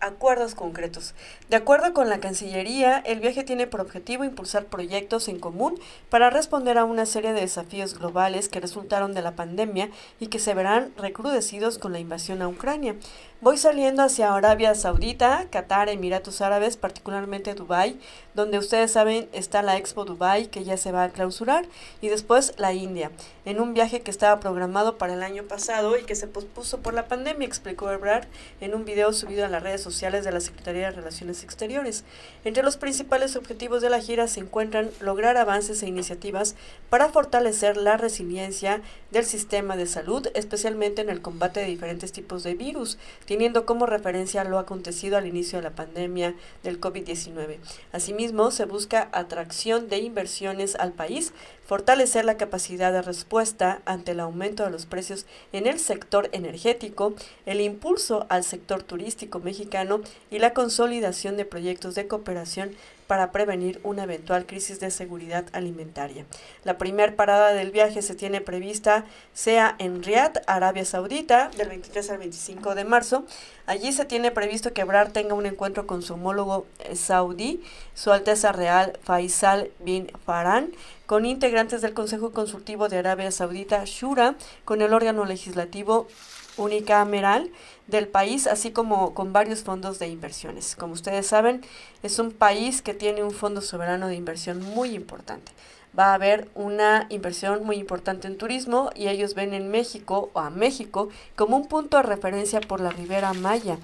acuerdos 0.00 0.54
concretos. 0.54 1.14
De 1.48 1.56
acuerdo 1.56 1.94
con 1.94 2.08
la 2.08 2.20
Cancillería, 2.20 2.98
el 2.98 3.20
viaje 3.20 3.44
tiene 3.44 3.66
por 3.66 3.80
objetivo 3.80 4.24
impulsar 4.24 4.66
proyectos 4.66 5.28
en 5.28 5.38
común 5.38 5.78
para 6.10 6.30
responder 6.30 6.78
a 6.78 6.84
una 6.84 7.06
serie 7.06 7.32
de 7.32 7.40
desafíos 7.40 7.98
globales 7.98 8.48
que 8.48 8.60
resultaron 8.60 9.14
de 9.14 9.22
la 9.22 9.36
pandemia 9.36 9.90
y 10.20 10.28
que 10.28 10.38
se 10.38 10.54
verán 10.54 10.92
recrudecidos 10.96 11.78
con 11.78 11.92
la 11.92 12.00
invasión 12.00 12.42
a 12.42 12.48
Ucrania. 12.48 12.96
Voy 13.40 13.58
saliendo 13.58 14.02
hacia 14.02 14.34
Arabia 14.34 14.74
Saudita, 14.74 15.48
Qatar, 15.50 15.90
Emiratos 15.90 16.40
Árabes, 16.40 16.78
particularmente 16.78 17.52
Dubái, 17.52 18.00
donde 18.32 18.58
ustedes 18.58 18.92
saben 18.92 19.28
está 19.32 19.60
la 19.60 19.76
Expo 19.76 20.06
Dubai 20.06 20.46
que 20.46 20.64
ya 20.64 20.78
se 20.78 20.92
va 20.92 21.04
a 21.04 21.10
clausurar, 21.10 21.66
y 22.00 22.08
después 22.08 22.54
la 22.56 22.72
India, 22.72 23.10
en 23.44 23.60
un 23.60 23.74
viaje 23.74 24.00
que 24.00 24.10
estaba 24.10 24.40
programado 24.40 24.96
para 24.96 25.12
el 25.12 25.22
año 25.22 25.42
pasado 25.42 25.98
y 25.98 26.04
que 26.04 26.14
se 26.14 26.26
pospuso 26.26 26.78
por 26.78 26.94
la 26.94 27.06
pandemia, 27.06 27.46
explicó 27.46 27.90
Ebrard 27.90 28.26
en 28.62 28.74
un 28.74 28.86
video 28.86 29.12
subido 29.12 29.44
a 29.44 29.48
las 29.48 29.62
sociales 29.80 30.24
de 30.24 30.32
la 30.32 30.40
Secretaría 30.40 30.86
de 30.86 30.96
Relaciones 30.96 31.42
Exteriores. 31.42 32.04
Entre 32.44 32.62
los 32.62 32.76
principales 32.76 33.36
objetivos 33.36 33.82
de 33.82 33.90
la 33.90 34.00
gira 34.00 34.28
se 34.28 34.40
encuentran 34.40 34.90
lograr 35.00 35.36
avances 35.36 35.82
e 35.82 35.86
iniciativas 35.86 36.54
para 36.90 37.08
fortalecer 37.08 37.76
la 37.76 37.96
resiliencia 37.96 38.82
del 39.10 39.24
sistema 39.24 39.76
de 39.76 39.86
salud, 39.86 40.28
especialmente 40.34 41.02
en 41.02 41.10
el 41.10 41.22
combate 41.22 41.60
de 41.60 41.66
diferentes 41.66 42.12
tipos 42.12 42.42
de 42.42 42.54
virus, 42.54 42.98
teniendo 43.26 43.66
como 43.66 43.86
referencia 43.86 44.44
lo 44.44 44.58
acontecido 44.58 45.16
al 45.16 45.26
inicio 45.26 45.58
de 45.58 45.64
la 45.64 45.74
pandemia 45.74 46.34
del 46.62 46.80
COVID-19. 46.80 47.58
Asimismo, 47.92 48.50
se 48.50 48.64
busca 48.64 49.08
atracción 49.12 49.88
de 49.88 49.98
inversiones 49.98 50.76
al 50.76 50.92
país, 50.92 51.32
fortalecer 51.66 52.24
la 52.24 52.36
capacidad 52.36 52.92
de 52.92 53.02
respuesta 53.02 53.80
ante 53.84 54.12
el 54.12 54.20
aumento 54.20 54.64
de 54.64 54.70
los 54.70 54.86
precios 54.86 55.26
en 55.52 55.66
el 55.66 55.78
sector 55.78 56.28
energético, 56.32 57.14
el 57.46 57.60
impulso 57.60 58.26
al 58.28 58.44
sector 58.44 58.82
turístico 58.82 59.40
mexicano 59.40 60.00
y 60.30 60.38
la 60.38 60.52
consolidación 60.52 61.36
de 61.36 61.44
proyectos 61.44 61.94
de 61.94 62.06
cooperación 62.06 62.72
para 63.06 63.32
prevenir 63.32 63.80
una 63.82 64.04
eventual 64.04 64.46
crisis 64.46 64.80
de 64.80 64.90
seguridad 64.90 65.44
alimentaria. 65.52 66.24
La 66.64 66.78
primera 66.78 67.16
parada 67.16 67.52
del 67.52 67.70
viaje 67.70 68.02
se 68.02 68.14
tiene 68.14 68.40
prevista 68.40 69.04
sea 69.32 69.76
en 69.78 70.02
Riyadh, 70.02 70.42
Arabia 70.46 70.84
Saudita, 70.84 71.50
del 71.56 71.68
23 71.68 72.10
al 72.10 72.18
25 72.18 72.74
de 72.74 72.84
marzo. 72.84 73.24
Allí 73.66 73.92
se 73.92 74.04
tiene 74.04 74.30
previsto 74.30 74.72
que 74.72 74.82
Ebrard 74.82 75.12
tenga 75.12 75.34
un 75.34 75.46
encuentro 75.46 75.86
con 75.86 76.02
su 76.02 76.14
homólogo 76.14 76.66
eh, 76.80 76.96
saudí, 76.96 77.62
Su 77.94 78.12
Alteza 78.12 78.52
Real 78.52 78.98
Faisal 79.02 79.70
bin 79.80 80.10
Farhan, 80.24 80.72
con 81.06 81.26
integrantes 81.26 81.82
del 81.82 81.94
Consejo 81.94 82.32
Consultivo 82.32 82.88
de 82.88 82.98
Arabia 82.98 83.30
Saudita, 83.30 83.82
Shura, 83.84 84.36
con 84.64 84.82
el 84.82 84.92
órgano 84.92 85.24
legislativo 85.24 86.08
unicameral 86.56 87.50
del 87.86 88.08
país, 88.08 88.46
así 88.46 88.70
como 88.70 89.14
con 89.14 89.32
varios 89.32 89.62
fondos 89.62 89.98
de 89.98 90.08
inversiones. 90.08 90.76
Como 90.76 90.94
ustedes 90.94 91.26
saben, 91.26 91.62
es 92.02 92.18
un 92.18 92.32
país 92.32 92.82
que 92.82 92.94
tiene 92.94 93.22
un 93.22 93.32
fondo 93.32 93.60
soberano 93.60 94.08
de 94.08 94.16
inversión 94.16 94.60
muy 94.62 94.94
importante. 94.94 95.52
Va 95.96 96.06
a 96.06 96.14
haber 96.14 96.48
una 96.54 97.06
inversión 97.10 97.64
muy 97.64 97.76
importante 97.76 98.26
en 98.26 98.36
turismo 98.36 98.90
y 98.96 99.08
ellos 99.08 99.34
ven 99.34 99.54
en 99.54 99.70
México 99.70 100.30
o 100.32 100.40
a 100.40 100.50
México 100.50 101.08
como 101.36 101.56
un 101.56 101.68
punto 101.68 101.98
de 101.98 102.02
referencia 102.02 102.60
por 102.60 102.80
la 102.80 102.90
Ribera 102.90 103.32
Maya 103.32 103.78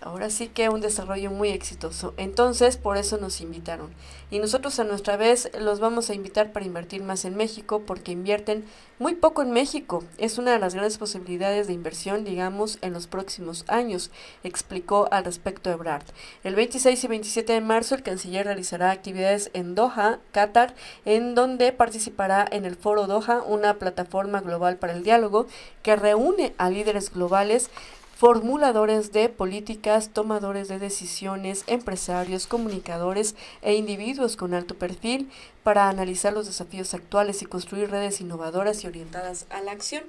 ahora 0.00 0.30
sí 0.30 0.48
que 0.48 0.68
un 0.68 0.80
desarrollo 0.80 1.30
muy 1.30 1.50
exitoso. 1.50 2.14
Entonces, 2.16 2.76
por 2.76 2.96
eso 2.96 3.18
nos 3.18 3.40
invitaron. 3.40 3.90
Y 4.30 4.38
nosotros 4.40 4.78
a 4.80 4.84
nuestra 4.84 5.16
vez 5.16 5.50
los 5.58 5.78
vamos 5.78 6.10
a 6.10 6.14
invitar 6.14 6.52
para 6.52 6.66
invertir 6.66 7.02
más 7.02 7.24
en 7.24 7.36
México 7.36 7.82
porque 7.86 8.12
invierten 8.12 8.64
muy 8.98 9.14
poco 9.14 9.42
en 9.42 9.52
México. 9.52 10.02
Es 10.18 10.38
una 10.38 10.52
de 10.52 10.58
las 10.58 10.74
grandes 10.74 10.98
posibilidades 10.98 11.66
de 11.66 11.74
inversión, 11.74 12.24
digamos, 12.24 12.78
en 12.82 12.92
los 12.92 13.06
próximos 13.06 13.64
años, 13.68 14.10
explicó 14.42 15.08
al 15.12 15.24
respecto 15.24 15.70
Ebrard. 15.70 16.04
El 16.42 16.54
26 16.54 17.04
y 17.04 17.06
27 17.06 17.52
de 17.52 17.60
marzo 17.60 17.94
el 17.94 18.02
canciller 18.02 18.46
realizará 18.46 18.90
actividades 18.90 19.50
en 19.54 19.74
Doha, 19.74 20.18
Qatar, 20.32 20.74
en 21.04 21.34
donde 21.34 21.72
participará 21.72 22.46
en 22.50 22.64
el 22.64 22.76
Foro 22.76 23.06
Doha, 23.06 23.42
una 23.42 23.74
plataforma 23.74 24.40
global 24.40 24.76
para 24.76 24.94
el 24.94 25.04
diálogo 25.04 25.46
que 25.82 25.94
reúne 25.94 26.54
a 26.58 26.70
líderes 26.70 27.12
globales 27.12 27.70
formuladores 28.16 29.12
de 29.12 29.28
políticas, 29.28 30.08
tomadores 30.08 30.68
de 30.68 30.78
decisiones, 30.78 31.64
empresarios, 31.66 32.46
comunicadores 32.46 33.34
e 33.60 33.74
individuos 33.74 34.36
con 34.36 34.54
alto 34.54 34.74
perfil 34.74 35.30
para 35.62 35.90
analizar 35.90 36.32
los 36.32 36.46
desafíos 36.46 36.94
actuales 36.94 37.42
y 37.42 37.44
construir 37.44 37.90
redes 37.90 38.22
innovadoras 38.22 38.82
y 38.82 38.86
orientadas 38.86 39.44
a 39.50 39.60
la 39.60 39.72
acción. 39.72 40.02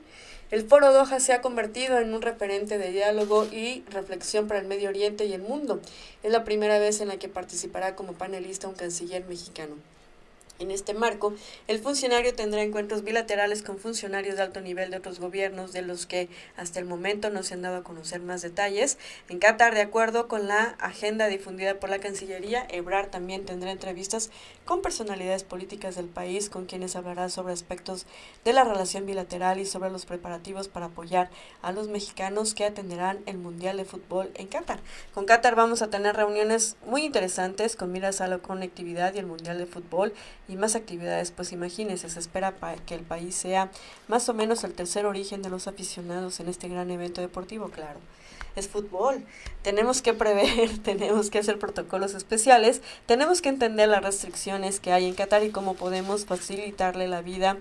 El 0.51 0.65
Foro 0.65 0.93
Doha 0.93 1.19
se 1.19 1.33
ha 1.33 1.41
convertido 1.41 1.99
en 1.99 2.13
un 2.13 2.21
referente 2.21 2.77
de 2.77 2.93
diálogo 2.93 3.45
y 3.51 3.83
reflexión 3.89 4.47
para 4.47 4.61
el 4.61 4.67
Medio 4.67 4.87
Oriente 4.87 5.25
y 5.25 5.33
el 5.33 5.41
mundo. 5.41 5.81
Es 6.23 6.31
la 6.31 6.45
primera 6.45 6.79
vez 6.79 7.01
en 7.01 7.09
la 7.09 7.17
que 7.17 7.27
participará 7.27 7.97
como 7.97 8.13
panelista 8.13 8.69
un 8.69 8.75
canciller 8.75 9.25
mexicano. 9.27 9.75
En 10.59 10.71
este 10.71 10.95
marco, 10.95 11.35
el 11.67 11.79
funcionario 11.79 12.33
tendrá 12.33 12.63
encuentros 12.63 13.03
bilaterales 13.03 13.61
con 13.61 13.77
funcionarios 13.77 14.37
de 14.37 14.41
alto 14.41 14.59
nivel 14.59 14.89
de 14.89 14.97
otros 14.97 15.19
gobiernos 15.19 15.71
de 15.71 15.83
los 15.83 16.07
que 16.07 16.29
hasta 16.55 16.79
el 16.79 16.85
momento 16.85 17.29
no 17.29 17.43
se 17.43 17.53
han 17.53 17.61
dado 17.61 17.77
a 17.77 17.83
conocer 17.83 18.21
más 18.21 18.41
detalles. 18.41 18.97
En 19.29 19.37
Qatar, 19.37 19.75
de 19.75 19.81
acuerdo 19.81 20.27
con 20.27 20.47
la 20.47 20.75
agenda 20.79 21.27
difundida 21.27 21.79
por 21.79 21.91
la 21.91 21.99
Cancillería, 21.99 22.65
Ebrar 22.69 23.11
también 23.11 23.45
tendrá 23.45 23.71
entrevistas 23.71 24.31
con 24.65 24.81
personalidades 24.81 25.43
políticas 25.43 25.95
del 25.95 26.07
país 26.07 26.49
con 26.49 26.65
quienes 26.65 26.95
hablará 26.95 27.29
sobre 27.29 27.53
aspectos 27.53 28.07
de 28.43 28.53
la 28.53 28.63
relación 28.63 29.05
bilateral 29.05 29.59
y 29.59 29.65
sobre 29.65 29.91
los 29.91 30.07
preparativos 30.07 30.67
para 30.67 30.87
apoyar 30.87 31.29
a 31.61 31.71
los 31.71 31.87
mexicanos 31.87 32.55
que 32.55 32.65
atenderán 32.65 33.19
el 33.27 33.37
Mundial 33.37 33.77
de 33.77 33.85
Fútbol 33.85 34.31
en 34.33 34.47
Qatar. 34.47 34.79
Con 35.13 35.25
Qatar 35.25 35.55
vamos 35.55 35.83
a 35.83 35.89
tener 35.91 36.15
reuniones 36.15 36.77
muy 36.85 37.03
interesantes 37.03 37.75
con 37.75 37.91
miras 37.91 38.21
a 38.21 38.27
la 38.27 38.39
conectividad 38.39 39.13
y 39.13 39.19
el 39.19 39.27
Mundial 39.27 39.59
de 39.59 39.67
Fútbol 39.67 40.13
y 40.47 40.55
más 40.55 40.75
actividades, 40.75 41.31
pues 41.31 41.51
imagínense, 41.51 42.09
se 42.09 42.19
espera 42.19 42.55
que 42.85 42.95
el 42.95 43.01
país 43.01 43.35
sea 43.35 43.69
más 44.07 44.29
o 44.29 44.33
menos 44.33 44.63
el 44.63 44.73
tercer 44.73 45.05
origen 45.05 45.41
de 45.41 45.49
los 45.49 45.67
aficionados 45.67 46.39
en 46.39 46.47
este 46.47 46.69
gran 46.69 46.89
evento 46.91 47.21
deportivo, 47.21 47.69
claro. 47.69 47.99
Es 48.55 48.67
fútbol. 48.67 49.23
Tenemos 49.61 50.01
que 50.01 50.13
prever, 50.13 50.79
tenemos 50.83 51.29
que 51.29 51.39
hacer 51.39 51.59
protocolos 51.59 52.13
especiales, 52.15 52.81
tenemos 53.05 53.41
que 53.41 53.49
entender 53.49 53.89
las 53.89 54.03
restricciones 54.03 54.79
que 54.79 54.91
hay 54.91 55.05
en 55.05 55.13
Qatar 55.13 55.43
y 55.43 55.51
cómo 55.51 55.75
podemos 55.75 56.25
facilitarle 56.25 57.07
la 57.07 57.21
vida 57.21 57.57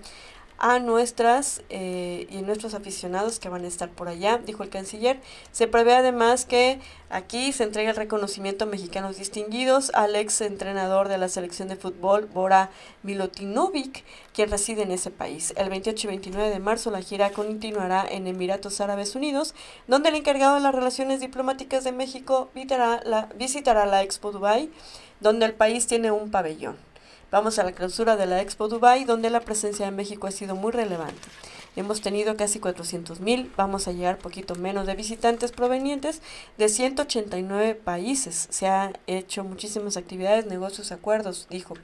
a 0.57 0.79
nuestras 0.79 1.61
eh, 1.69 2.27
y 2.29 2.41
nuestros 2.41 2.73
aficionados 2.73 3.39
que 3.39 3.49
van 3.49 3.63
a 3.63 3.67
estar 3.67 3.89
por 3.89 4.07
allá, 4.07 4.39
dijo 4.39 4.63
el 4.63 4.69
canciller. 4.69 5.19
Se 5.51 5.67
prevé 5.67 5.93
además 5.93 6.45
que 6.45 6.79
aquí 7.09 7.51
se 7.51 7.63
entrega 7.63 7.91
el 7.91 7.95
reconocimiento 7.95 8.65
a 8.65 8.67
mexicanos 8.67 9.17
distinguidos 9.17 9.91
al 9.93 10.15
ex 10.15 10.41
entrenador 10.41 11.07
de 11.09 11.17
la 11.17 11.29
selección 11.29 11.67
de 11.67 11.75
fútbol, 11.75 12.25
Bora 12.25 12.71
Milotinovic, 13.03 14.03
quien 14.33 14.49
reside 14.49 14.83
en 14.83 14.91
ese 14.91 15.11
país. 15.11 15.53
El 15.57 15.69
28 15.69 16.07
y 16.07 16.09
29 16.09 16.49
de 16.49 16.59
marzo 16.59 16.91
la 16.91 17.01
gira 17.01 17.31
continuará 17.31 18.05
en 18.09 18.27
Emiratos 18.27 18.81
Árabes 18.81 19.15
Unidos, 19.15 19.53
donde 19.87 20.09
el 20.09 20.15
encargado 20.15 20.55
de 20.55 20.61
las 20.61 20.73
relaciones 20.73 21.19
diplomáticas 21.19 21.83
de 21.83 21.91
México 21.91 22.49
visitará 22.55 23.01
la, 23.05 23.29
visitará 23.35 23.85
la 23.85 24.01
Expo 24.01 24.31
Dubai, 24.31 24.69
donde 25.19 25.45
el 25.45 25.53
país 25.53 25.87
tiene 25.87 26.11
un 26.11 26.31
pabellón. 26.31 26.77
Vamos 27.29 27.59
a 27.59 27.63
la 27.63 27.73
clausura 27.73 28.15
de 28.15 28.25
la 28.25 28.41
Expo 28.41 28.69
Dubai, 28.69 29.03
donde 29.03 29.29
la 29.29 29.41
presencia 29.41 29.85
de 29.85 29.91
México 29.91 30.27
ha 30.27 30.31
sido 30.31 30.55
muy 30.55 30.71
relevante. 30.71 31.27
Hemos 31.77 32.01
tenido 32.01 32.35
casi 32.37 32.59
400 32.59 33.19
mil, 33.19 33.51
vamos 33.55 33.87
a 33.87 33.91
llegar 33.91 34.17
poquito 34.17 34.55
menos 34.55 34.87
de 34.87 34.95
visitantes 34.95 35.51
provenientes 35.51 36.23
de 36.57 36.69
189 36.69 37.75
países. 37.75 38.47
Se 38.49 38.65
han 38.65 38.97
hecho 39.05 39.43
muchísimas 39.43 39.95
actividades, 39.95 40.47
negocios, 40.47 40.91
acuerdos, 40.91 41.45
dijo. 41.51 41.75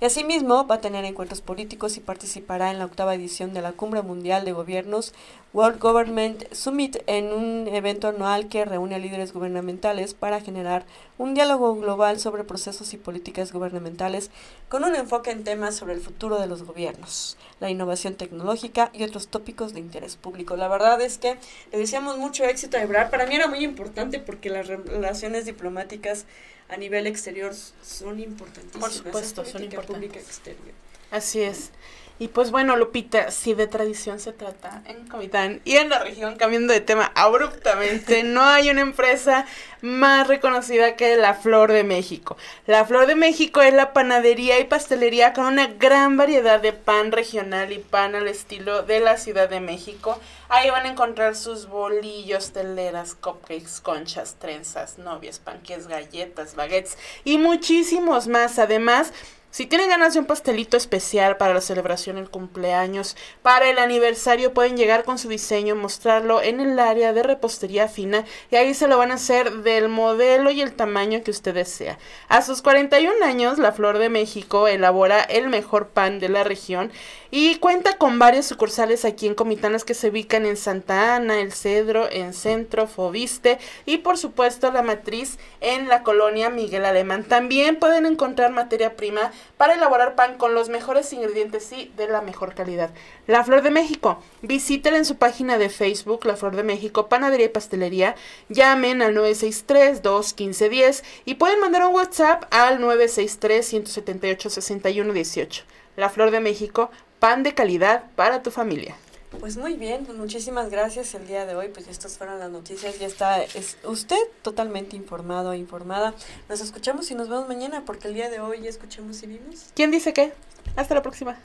Y 0.00 0.06
asimismo 0.06 0.66
va 0.66 0.76
a 0.76 0.80
tener 0.80 1.04
encuentros 1.04 1.42
políticos 1.42 1.98
y 1.98 2.00
participará 2.00 2.70
en 2.70 2.78
la 2.78 2.86
octava 2.86 3.14
edición 3.14 3.52
de 3.52 3.60
la 3.60 3.72
Cumbre 3.72 4.00
Mundial 4.00 4.46
de 4.46 4.52
Gobiernos 4.52 5.12
World 5.52 5.78
Government 5.78 6.50
Summit 6.54 7.02
en 7.06 7.30
un 7.34 7.68
evento 7.68 8.08
anual 8.08 8.48
que 8.48 8.64
reúne 8.64 8.94
a 8.94 8.98
líderes 8.98 9.34
gubernamentales 9.34 10.14
para 10.14 10.40
generar 10.40 10.86
un 11.18 11.34
diálogo 11.34 11.74
global 11.74 12.18
sobre 12.18 12.44
procesos 12.44 12.94
y 12.94 12.96
políticas 12.96 13.52
gubernamentales 13.52 14.30
con 14.70 14.82
un 14.82 14.96
enfoque 14.96 15.30
en 15.30 15.44
temas 15.44 15.74
sobre 15.76 15.92
el 15.92 16.00
futuro 16.00 16.40
de 16.40 16.46
los 16.46 16.62
gobiernos, 16.62 17.36
la 17.60 17.68
innovación 17.68 18.14
tecnológica 18.14 18.90
y 18.94 19.02
otros 19.02 19.28
tópicos 19.28 19.41
de 19.44 19.80
interés 19.80 20.16
público. 20.16 20.56
La 20.56 20.68
verdad 20.68 21.00
es 21.00 21.18
que 21.18 21.36
le 21.72 21.78
deseamos 21.78 22.18
mucho 22.18 22.44
éxito 22.44 22.76
a 22.76 22.82
Ebrard. 22.82 23.10
Para 23.10 23.26
mí 23.26 23.34
era 23.34 23.48
muy 23.48 23.64
importante 23.64 24.18
porque 24.18 24.50
las 24.50 24.66
relaciones 24.66 25.44
diplomáticas 25.44 26.26
a 26.68 26.76
nivel 26.76 27.06
exterior 27.06 27.52
son 27.82 28.20
importantísimas. 28.20 28.80
Por 28.80 28.92
supuesto, 28.92 29.44
son 29.44 29.64
importantes. 29.64 30.24
Exterior. 30.24 30.74
Así 31.10 31.42
es. 31.42 31.70
Y 32.18 32.28
pues 32.28 32.50
bueno, 32.50 32.76
Lupita, 32.76 33.30
si 33.30 33.54
de 33.54 33.66
tradición 33.66 34.20
se 34.20 34.32
trata 34.32 34.82
en 34.86 35.08
Comitán 35.08 35.60
y 35.64 35.76
en 35.76 35.88
la 35.88 35.98
región, 35.98 36.36
cambiando 36.36 36.72
de 36.72 36.80
tema 36.80 37.10
abruptamente, 37.14 38.22
no 38.24 38.44
hay 38.44 38.70
una 38.70 38.82
empresa 38.82 39.46
más 39.80 40.28
reconocida 40.28 40.94
que 40.94 41.16
la 41.16 41.34
Flor 41.34 41.72
de 41.72 41.82
México. 41.82 42.36
La 42.66 42.84
Flor 42.84 43.06
de 43.06 43.16
México 43.16 43.60
es 43.60 43.74
la 43.74 43.92
panadería 43.92 44.60
y 44.60 44.64
pastelería 44.64 45.32
con 45.32 45.46
una 45.46 45.66
gran 45.66 46.16
variedad 46.16 46.60
de 46.60 46.72
pan 46.72 47.10
regional 47.10 47.72
y 47.72 47.78
pan 47.78 48.14
al 48.14 48.28
estilo 48.28 48.82
de 48.82 49.00
la 49.00 49.16
Ciudad 49.16 49.48
de 49.48 49.60
México. 49.60 50.18
Ahí 50.48 50.70
van 50.70 50.86
a 50.86 50.90
encontrar 50.90 51.34
sus 51.34 51.66
bolillos, 51.66 52.52
teleras, 52.52 53.14
cupcakes, 53.14 53.80
conchas, 53.82 54.36
trenzas, 54.38 54.98
novias, 54.98 55.38
panques, 55.38 55.88
galletas, 55.88 56.54
baguettes 56.54 56.96
y 57.24 57.38
muchísimos 57.38 58.28
más. 58.28 58.58
Además, 58.58 59.12
si 59.52 59.66
tienen 59.66 59.90
ganas 59.90 60.14
de 60.14 60.18
un 60.18 60.24
pastelito 60.24 60.78
especial 60.78 61.36
para 61.36 61.52
la 61.52 61.60
celebración 61.60 62.16
del 62.16 62.30
cumpleaños, 62.30 63.18
para 63.42 63.68
el 63.68 63.78
aniversario, 63.78 64.54
pueden 64.54 64.78
llegar 64.78 65.04
con 65.04 65.18
su 65.18 65.28
diseño, 65.28 65.76
mostrarlo 65.76 66.40
en 66.40 66.58
el 66.58 66.78
área 66.78 67.12
de 67.12 67.22
repostería 67.22 67.86
fina 67.86 68.24
y 68.50 68.56
ahí 68.56 68.72
se 68.72 68.88
lo 68.88 68.96
van 68.96 69.10
a 69.10 69.16
hacer 69.16 69.58
del 69.58 69.90
modelo 69.90 70.50
y 70.50 70.62
el 70.62 70.72
tamaño 70.72 71.22
que 71.22 71.30
usted 71.30 71.52
desea. 71.52 71.98
A 72.28 72.40
sus 72.40 72.62
41 72.62 73.22
años, 73.26 73.58
la 73.58 73.72
Flor 73.72 73.98
de 73.98 74.08
México 74.08 74.68
elabora 74.68 75.20
el 75.20 75.50
mejor 75.50 75.88
pan 75.88 76.18
de 76.18 76.30
la 76.30 76.44
región 76.44 76.90
y 77.30 77.56
cuenta 77.56 77.96
con 77.96 78.18
varias 78.18 78.46
sucursales 78.46 79.04
aquí 79.04 79.26
en 79.26 79.34
Comitanas 79.34 79.84
que 79.84 79.94
se 79.94 80.08
ubican 80.08 80.46
en 80.46 80.56
Santa 80.56 81.16
Ana, 81.16 81.40
El 81.40 81.52
Cedro, 81.52 82.06
en 82.10 82.34
Centro, 82.34 82.86
Fobiste 82.86 83.58
y 83.86 83.98
por 83.98 84.16
supuesto 84.16 84.70
la 84.70 84.82
matriz 84.82 85.38
en 85.60 85.88
la 85.88 86.02
colonia 86.02 86.50
Miguel 86.50 86.84
Alemán. 86.84 87.24
También 87.24 87.76
pueden 87.76 88.06
encontrar 88.06 88.50
materia 88.50 88.96
prima 88.96 89.30
para 89.56 89.74
elaborar 89.74 90.14
pan 90.14 90.38
con 90.38 90.54
los 90.54 90.68
mejores 90.68 91.12
ingredientes 91.12 91.72
y 91.72 91.92
de 91.96 92.06
la 92.08 92.20
mejor 92.20 92.54
calidad. 92.54 92.90
La 93.26 93.42
Flor 93.44 93.62
de 93.62 93.70
México, 93.70 94.22
visítenla 94.42 94.98
en 94.98 95.04
su 95.04 95.16
página 95.16 95.58
de 95.58 95.68
Facebook, 95.68 96.24
La 96.24 96.36
Flor 96.36 96.54
de 96.56 96.62
México, 96.62 97.08
Panadería 97.08 97.46
y 97.46 97.50
Pastelería. 97.50 98.14
Llamen 98.48 99.02
al 99.02 99.16
963-215-10 99.16 101.02
y 101.24 101.34
pueden 101.34 101.58
mandar 101.60 101.86
un 101.86 101.94
WhatsApp 101.94 102.44
al 102.50 102.80
963-178-6118. 102.80 105.62
La 105.96 106.08
Flor 106.08 106.30
de 106.30 106.40
México, 106.40 106.90
pan 107.18 107.42
de 107.42 107.52
calidad 107.54 108.04
para 108.16 108.42
tu 108.42 108.50
familia. 108.50 108.96
Pues 109.40 109.56
muy 109.56 109.74
bien, 109.74 110.04
pues 110.04 110.16
muchísimas 110.18 110.70
gracias 110.70 111.14
el 111.14 111.26
día 111.26 111.46
de 111.46 111.54
hoy. 111.54 111.68
Pues 111.68 111.88
estas 111.88 112.18
fueron 112.18 112.38
las 112.38 112.50
noticias. 112.50 112.98
Ya 112.98 113.06
está 113.06 113.42
es 113.42 113.76
usted 113.84 114.16
totalmente 114.42 114.96
informado, 114.96 115.54
informada. 115.54 116.14
Nos 116.48 116.60
escuchamos 116.60 117.10
y 117.10 117.14
nos 117.14 117.28
vemos 117.28 117.48
mañana 117.48 117.84
porque 117.84 118.08
el 118.08 118.14
día 118.14 118.30
de 118.30 118.40
hoy 118.40 118.62
ya 118.62 118.70
escuchamos 118.70 119.22
y 119.22 119.26
vimos. 119.26 119.66
¿Quién 119.74 119.90
dice 119.90 120.12
qué? 120.12 120.32
Hasta 120.76 120.94
la 120.94 121.02
próxima. 121.02 121.38